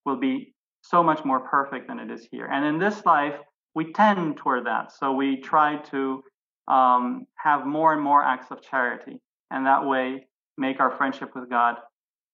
will 0.05 0.17
be 0.17 0.53
so 0.81 1.03
much 1.03 1.25
more 1.25 1.41
perfect 1.41 1.87
than 1.87 1.99
it 1.99 2.09
is 2.09 2.27
here. 2.31 2.45
And 2.45 2.65
in 2.65 2.79
this 2.79 3.05
life, 3.05 3.35
we 3.77 3.93
tend 3.93 4.37
toward 4.37 4.65
that. 4.65 4.91
So 4.91 5.13
we 5.13 5.37
try 5.37 5.77
to 5.91 6.23
um, 6.67 7.27
have 7.35 7.67
more 7.67 7.93
and 7.93 8.01
more 8.01 8.23
acts 8.23 8.47
of 8.49 8.59
charity, 8.59 9.21
and 9.51 9.67
that 9.67 9.85
way 9.85 10.25
make 10.57 10.79
our 10.79 10.89
friendship 10.89 11.35
with 11.35 11.47
God 11.47 11.75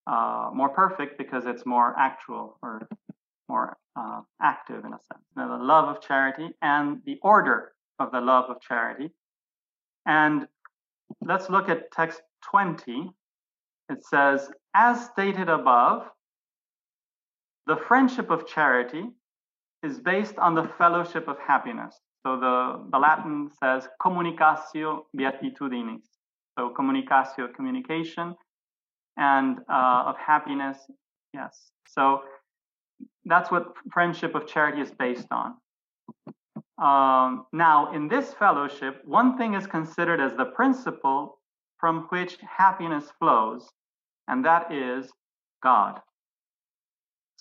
uh, 0.07 0.51
more 0.53 0.69
perfect 0.69 1.17
because 1.17 1.45
it's 1.45 1.65
more 1.65 1.93
actual 1.99 2.57
or 2.61 2.87
more 3.49 3.75
uh, 3.97 4.21
active 4.41 4.85
in 4.85 4.93
a 4.93 4.99
sense. 5.09 5.25
Now, 5.35 5.57
the 5.57 5.61
love 5.61 5.89
of 5.89 6.01
charity 6.01 6.47
and 6.61 7.01
the 7.05 7.19
order 7.21 7.73
of 7.99 8.13
the 8.13 8.21
love 8.21 8.45
of 8.49 8.61
charity. 8.61 9.11
And 10.05 10.47
let's 11.25 11.49
look 11.49 11.67
at 11.67 11.91
text 11.91 12.21
20. 12.51 13.11
It 13.89 14.05
says, 14.05 14.49
as 14.73 15.07
stated 15.07 15.49
above, 15.49 16.07
the 17.67 17.75
friendship 17.75 18.31
of 18.31 18.47
charity 18.47 19.09
is 19.83 19.99
based 19.99 20.37
on 20.37 20.55
the 20.55 20.69
fellowship 20.77 21.27
of 21.27 21.37
happiness. 21.39 21.99
So 22.25 22.39
the, 22.39 22.85
the 22.91 22.97
Latin 22.97 23.49
says 23.61 23.87
communicatio 24.01 25.05
beatitudinis. 25.17 26.03
So 26.57 26.73
communicatio, 26.77 27.53
communication, 27.53 28.35
and 29.17 29.59
uh, 29.69 30.03
of 30.07 30.15
happiness, 30.17 30.77
yes. 31.33 31.71
So 31.87 32.21
that's 33.25 33.51
what 33.51 33.73
friendship 33.91 34.35
of 34.35 34.47
charity 34.47 34.81
is 34.81 34.91
based 34.91 35.27
on. 35.31 35.55
Um, 36.77 37.45
now, 37.53 37.93
in 37.93 38.07
this 38.07 38.33
fellowship, 38.33 39.01
one 39.05 39.37
thing 39.37 39.53
is 39.53 39.67
considered 39.67 40.19
as 40.19 40.33
the 40.35 40.45
principle 40.45 41.39
from 41.77 42.07
which 42.09 42.37
happiness 42.41 43.11
flows, 43.19 43.69
and 44.27 44.43
that 44.45 44.71
is 44.71 45.11
God. 45.61 45.99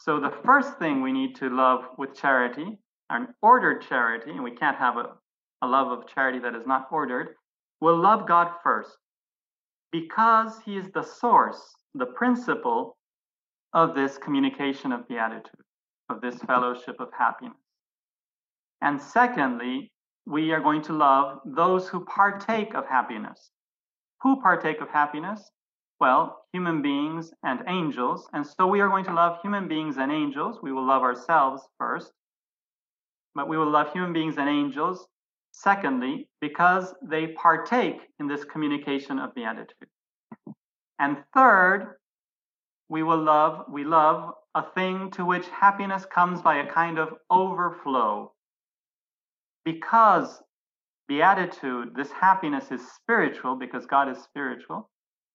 So, 0.05 0.19
the 0.19 0.35
first 0.45 0.81
thing 0.81 1.01
we 1.01 1.13
need 1.13 1.37
to 1.37 1.49
love 1.49 1.85
with 1.97 2.13
charity, 2.13 2.77
an 3.11 3.29
ordered 3.41 3.83
charity, 3.83 4.33
and 4.33 4.43
we 4.43 4.51
can't 4.51 4.77
have 4.77 4.97
a, 4.97 5.13
a 5.63 5.67
love 5.69 5.97
of 5.97 6.09
charity 6.09 6.41
that 6.41 6.57
is 6.57 6.67
not 6.67 6.89
ordered, 6.91 7.37
we'll 7.81 8.01
love 8.01 8.27
God 8.27 8.49
first 8.65 8.99
because 9.93 10.59
He 10.65 10.77
is 10.77 10.91
the 10.93 11.05
source, 11.05 11.63
the 11.95 12.07
principle 12.07 12.97
of 13.75 13.95
this 13.95 14.19
communication 14.19 14.91
of 14.91 15.07
beatitude, 15.07 15.63
of 16.09 16.21
this 16.21 16.35
fellowship 16.49 16.97
of 16.99 17.11
happiness. 17.17 17.63
And 18.81 19.01
secondly, 19.01 19.93
we 20.27 20.51
are 20.51 20.61
going 20.61 20.83
to 20.83 20.95
love 20.95 21.39
those 21.45 21.89
who 21.89 22.05
partake 22.07 22.75
of 22.75 22.87
happiness. 22.89 23.53
Who 24.23 24.41
partake 24.43 24.81
of 24.81 24.89
happiness? 24.89 25.49
Well, 26.03 26.47
human 26.53 26.83
beings 26.83 27.33
and 27.45 27.63
angels. 27.69 28.29
And 28.33 28.45
so 28.45 28.67
we 28.67 28.81
are 28.81 28.89
going 28.89 29.05
to 29.05 29.15
love 29.15 29.39
human 29.41 29.69
beings 29.69 29.99
and 29.99 30.11
angels. 30.11 30.59
We 30.61 30.73
will 30.73 30.85
love 30.85 31.03
ourselves 31.03 31.63
first, 31.79 32.11
but 33.37 33.49
we 33.49 33.57
will 33.57 33.71
love 33.71 33.93
human 33.93 34.13
beings 34.13 34.35
and 34.37 34.49
angels 34.49 35.07
secondly 35.53 36.29
because 36.41 36.93
they 37.05 37.29
partake 37.29 38.01
in 38.19 38.27
this 38.27 38.43
communication 38.43 39.21
of 39.21 39.33
beatitude. 39.37 39.89
And 40.99 41.19
third, 41.33 41.95
we 42.89 43.05
will 43.05 43.23
love, 43.23 43.67
we 43.71 43.85
love 43.85 44.35
a 44.57 44.65
thing 44.75 45.09
to 45.13 45.25
which 45.25 45.47
happiness 45.51 46.05
comes 46.05 46.43
by 46.43 46.57
a 46.57 46.67
kind 46.67 46.99
of 46.99 47.11
overflow 47.31 48.33
because 49.65 50.43
beatitude, 51.07 51.95
this 51.95 52.11
happiness 52.11 52.73
is 52.73 52.81
spiritual 52.91 53.55
because 53.55 53.87
God 53.87 54.09
is 54.09 54.19
spiritual. 54.19 54.89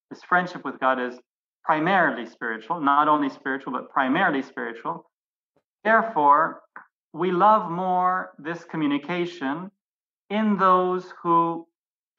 This 0.09 0.23
friendship 0.23 0.63
with 0.63 0.79
God 0.79 0.99
is 0.99 1.19
primarily 1.63 2.25
spiritual, 2.25 2.79
not 2.79 3.07
only 3.07 3.29
spiritual, 3.29 3.73
but 3.73 3.89
primarily 3.89 4.41
spiritual. 4.41 5.09
Therefore, 5.83 6.61
we 7.13 7.31
love 7.31 7.69
more 7.69 8.31
this 8.39 8.63
communication 8.63 9.69
in 10.29 10.57
those 10.57 11.13
who 11.21 11.67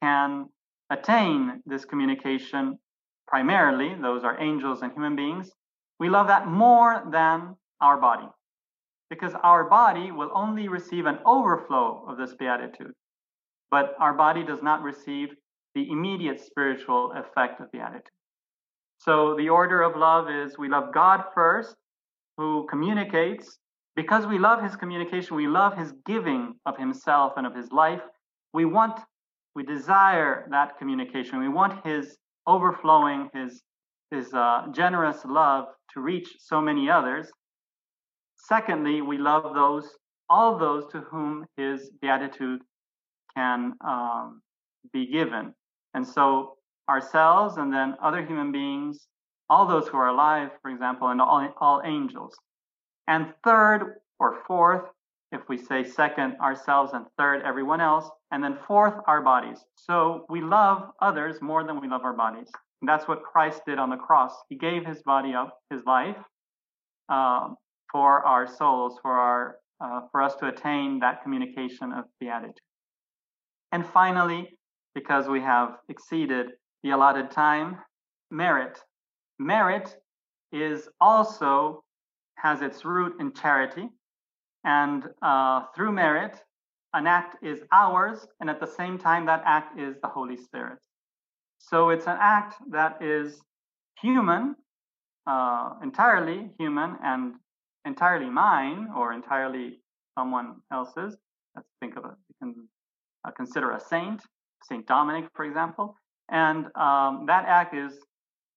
can 0.03 0.47
attain 0.91 1.63
this 1.67 1.85
communication 1.85 2.79
primarily, 3.27 3.95
those 4.01 4.25
are 4.25 4.41
angels 4.41 4.83
and 4.83 4.93
human 4.93 5.15
beings. 5.15 5.51
We 5.99 6.09
love 6.09 6.29
that 6.29 6.47
more 6.47 7.05
than 7.11 7.57
our 7.81 7.99
body 7.99 8.29
because 9.11 9.33
our 9.43 9.65
body 9.65 10.11
will 10.11 10.31
only 10.35 10.69
receive 10.69 11.07
an 11.07 11.19
overflow 11.25 12.05
of 12.09 12.19
this 12.19 12.35
beatitude, 12.35 12.93
but 13.71 13.95
our 13.99 14.15
body 14.15 14.45
does 14.45 14.63
not 14.63 14.83
receive 14.83 15.29
the 15.79 15.91
immediate 15.93 16.41
spiritual 16.41 17.13
effect 17.23 17.61
of 17.61 17.71
beatitude. 17.71 18.17
So 18.99 19.37
the 19.37 19.49
order 19.49 19.81
of 19.83 19.97
love 19.97 20.27
is 20.29 20.59
we 20.59 20.69
love 20.69 20.93
God 20.93 21.21
first, 21.35 21.77
who 22.37 22.67
communicates. 22.69 23.59
Because 23.95 24.27
we 24.27 24.39
love 24.39 24.63
his 24.63 24.75
communication, 24.77 25.37
we 25.37 25.47
love 25.47 25.77
his 25.77 25.93
giving 26.05 26.55
of 26.67 26.77
himself 26.77 27.33
and 27.37 27.47
of 27.47 27.55
his 27.55 27.71
life. 27.71 28.01
We 28.53 28.65
want, 28.65 28.99
we 29.55 29.63
desire 29.63 30.49
that 30.51 30.79
communication. 30.79 31.39
We 31.39 31.49
want 31.61 31.87
his 31.87 32.17
overflowing, 32.47 33.29
his, 33.33 33.63
his 34.11 34.33
uh, 34.35 34.67
generous 34.73 35.21
love 35.25 35.67
to 35.95 36.01
reach 36.01 36.29
so 36.41 36.61
many 36.61 36.91
others. 36.91 37.29
Secondly, 38.37 39.01
we 39.03 39.19
love 39.19 39.55
those, 39.55 39.87
all 40.29 40.59
those 40.59 40.85
to 40.93 40.99
whom 41.11 41.47
his 41.57 41.91
beatitude 42.01 42.61
can 43.37 43.75
um, 43.87 44.41
be 44.93 45.07
given. 45.07 45.55
And 45.99 46.07
so 46.07 46.55
ourselves 46.89 47.57
and 47.57 47.73
then 47.73 47.97
other 48.01 48.25
human 48.25 48.53
beings, 48.53 49.09
all 49.51 49.67
those 49.67 49.89
who 49.89 49.97
are 49.97 50.07
alive, 50.07 50.51
for 50.63 50.71
example, 50.71 51.09
and 51.09 51.21
all, 51.21 51.53
all 51.61 51.83
angels. 51.85 52.37
And 53.09 53.35
third 53.43 53.97
or 54.21 54.39
fourth, 54.47 54.85
if 55.33 55.41
we 55.49 55.59
say 55.59 55.83
second, 55.83 56.37
ourselves, 56.41 56.93
and 56.95 57.05
third, 57.19 57.43
everyone 57.43 57.81
else, 57.81 58.09
and 58.31 58.45
then 58.45 58.59
fourth, 58.69 58.95
our 59.09 59.23
bodies. 59.23 59.59
So 59.75 60.25
we 60.31 60.41
love 60.41 60.93
others 61.01 61.43
more 61.43 61.65
than 61.65 61.81
we 61.81 61.89
love 61.89 62.03
our 62.05 62.13
bodies. 62.13 62.49
And 62.81 62.89
that's 62.89 63.09
what 63.09 63.25
Christ 63.25 63.63
did 63.67 63.81
on 63.81 63.91
the 63.91 63.97
cross. 63.97 64.35
He 64.49 64.55
gave 64.55 64.87
his 64.87 65.03
body 65.03 65.35
up, 65.35 65.59
his 65.69 65.83
life, 65.85 66.17
uh, 67.09 67.49
for 67.91 68.25
our 68.25 68.47
souls, 68.47 69.01
for 69.03 69.15
our 69.15 69.57
uh, 69.81 70.03
for 70.13 70.23
us 70.23 70.37
to 70.37 70.47
attain 70.47 71.01
that 71.01 71.25
communication 71.25 71.93
of 71.93 72.05
beatitude. 72.21 72.55
And 73.73 73.85
finally, 73.85 74.58
because 74.95 75.29
we 75.29 75.41
have 75.41 75.79
exceeded 75.89 76.53
the 76.83 76.91
allotted 76.91 77.31
time, 77.31 77.79
merit. 78.31 78.79
Merit 79.39 79.97
is 80.53 80.89
also 81.01 81.85
has 82.37 82.63
its 82.63 82.85
root 82.85 83.15
in 83.21 83.33
charity, 83.33 83.89
and 84.65 85.05
uh, 85.23 85.63
through 85.75 85.93
merit, 85.93 86.41
an 86.95 87.07
act 87.07 87.43
is 87.43 87.61
ours, 87.73 88.27
and 88.41 88.49
at 88.49 88.61
the 88.61 88.67
same 88.67 88.99
time, 88.99 89.27
that 89.27 89.43
act 89.45 89.79
is 89.79 89.97
the 90.03 90.09
Holy 90.09 90.37
Spirit. 90.37 90.79
So 91.59 91.91
it's 91.91 92.07
an 92.07 92.17
act 92.19 92.55
that 92.71 93.03
is 93.03 93.41
human, 94.01 94.55
uh, 95.27 95.75
entirely 95.83 96.51
human, 96.59 96.97
and 97.03 97.35
entirely 97.85 98.31
mine 98.31 98.89
or 98.97 99.13
entirely 99.13 99.81
someone 100.17 100.57
else's. 100.73 101.17
Let's 101.55 101.69
think 101.81 101.97
of 101.97 102.05
it. 102.05 102.17
We 102.29 102.35
can 102.41 102.69
uh, 103.25 103.31
consider 103.33 103.73
a 103.73 103.81
saint, 103.81 104.23
Saint 104.65 104.87
Dominic, 104.87 105.27
for 105.35 105.45
example, 105.45 105.97
and 106.31 106.67
um, 106.77 107.25
that 107.27 107.45
act 107.47 107.75
is 107.75 107.93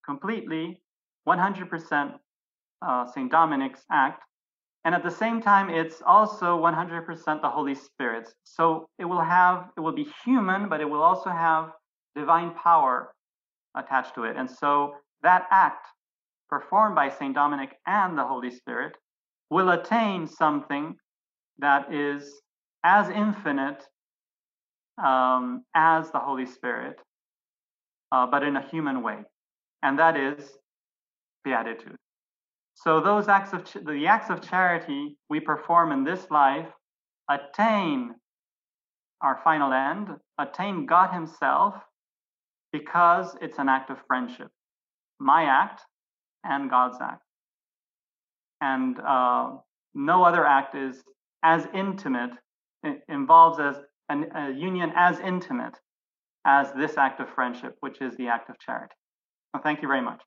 completely 0.05 0.81
100% 1.27 2.13
uh, 2.81 3.05
Saint 3.05 3.31
Dominic's 3.31 3.83
act, 3.91 4.23
and 4.83 4.95
at 4.95 5.03
the 5.03 5.11
same 5.11 5.41
time, 5.41 5.69
it's 5.69 6.01
also 6.05 6.59
100% 6.59 7.41
the 7.41 7.49
Holy 7.49 7.75
Spirit. 7.75 8.33
So 8.43 8.87
it 8.97 9.05
will 9.05 9.21
have, 9.21 9.69
it 9.77 9.79
will 9.79 9.91
be 9.91 10.07
human, 10.25 10.69
but 10.69 10.81
it 10.81 10.89
will 10.89 11.03
also 11.03 11.29
have 11.29 11.71
divine 12.15 12.51
power 12.55 13.13
attached 13.75 14.15
to 14.15 14.23
it. 14.23 14.35
And 14.37 14.49
so 14.49 14.95
that 15.21 15.47
act 15.51 15.85
performed 16.49 16.95
by 16.95 17.09
Saint 17.09 17.35
Dominic 17.35 17.77
and 17.85 18.17
the 18.17 18.25
Holy 18.25 18.49
Spirit 18.49 18.97
will 19.49 19.69
attain 19.69 20.27
something 20.27 20.95
that 21.59 21.93
is 21.93 22.41
as 22.83 23.09
infinite 23.09 23.85
um, 24.97 25.63
as 25.75 26.11
the 26.11 26.19
Holy 26.19 26.45
Spirit. 26.47 26.97
uh, 28.11 28.27
but 28.27 28.43
in 28.43 28.57
a 28.57 28.67
human 28.69 29.03
way, 29.03 29.19
and 29.83 29.99
that 29.99 30.17
is 30.17 30.51
beatitude. 31.45 31.97
So 32.75 33.01
those 33.01 33.27
acts 33.29 33.53
of 33.53 33.65
ch- 33.65 33.85
the 33.85 34.07
acts 34.07 34.29
of 34.31 34.41
charity 34.41 35.17
we 35.29 35.39
perform 35.41 35.91
in 35.91 36.03
this 36.03 36.29
life 36.31 36.67
attain 37.29 38.15
our 39.21 39.39
final 39.43 39.73
end, 39.73 40.09
attain 40.39 40.85
God 40.87 41.13
Himself, 41.13 41.75
because 42.73 43.35
it's 43.41 43.59
an 43.59 43.69
act 43.69 43.89
of 43.91 43.97
friendship. 44.07 44.49
My 45.19 45.45
act 45.45 45.81
and 46.43 46.69
God's 46.69 46.97
act. 47.01 47.23
And 48.61 48.99
uh, 48.99 49.57
no 49.95 50.23
other 50.23 50.45
act 50.45 50.75
is 50.75 51.03
as 51.43 51.67
intimate, 51.73 52.31
involves 53.09 53.59
as 53.59 53.77
an, 54.11 54.25
a 54.35 54.51
union 54.51 54.91
as 54.95 55.19
intimate 55.19 55.77
as 56.45 56.71
this 56.73 56.97
act 56.97 57.19
of 57.19 57.29
friendship, 57.29 57.75
which 57.79 58.01
is 58.01 58.15
the 58.17 58.27
act 58.27 58.49
of 58.49 58.59
charity. 58.59 58.95
Well, 59.53 59.63
thank 59.63 59.81
you 59.81 59.87
very 59.87 60.01
much. 60.01 60.21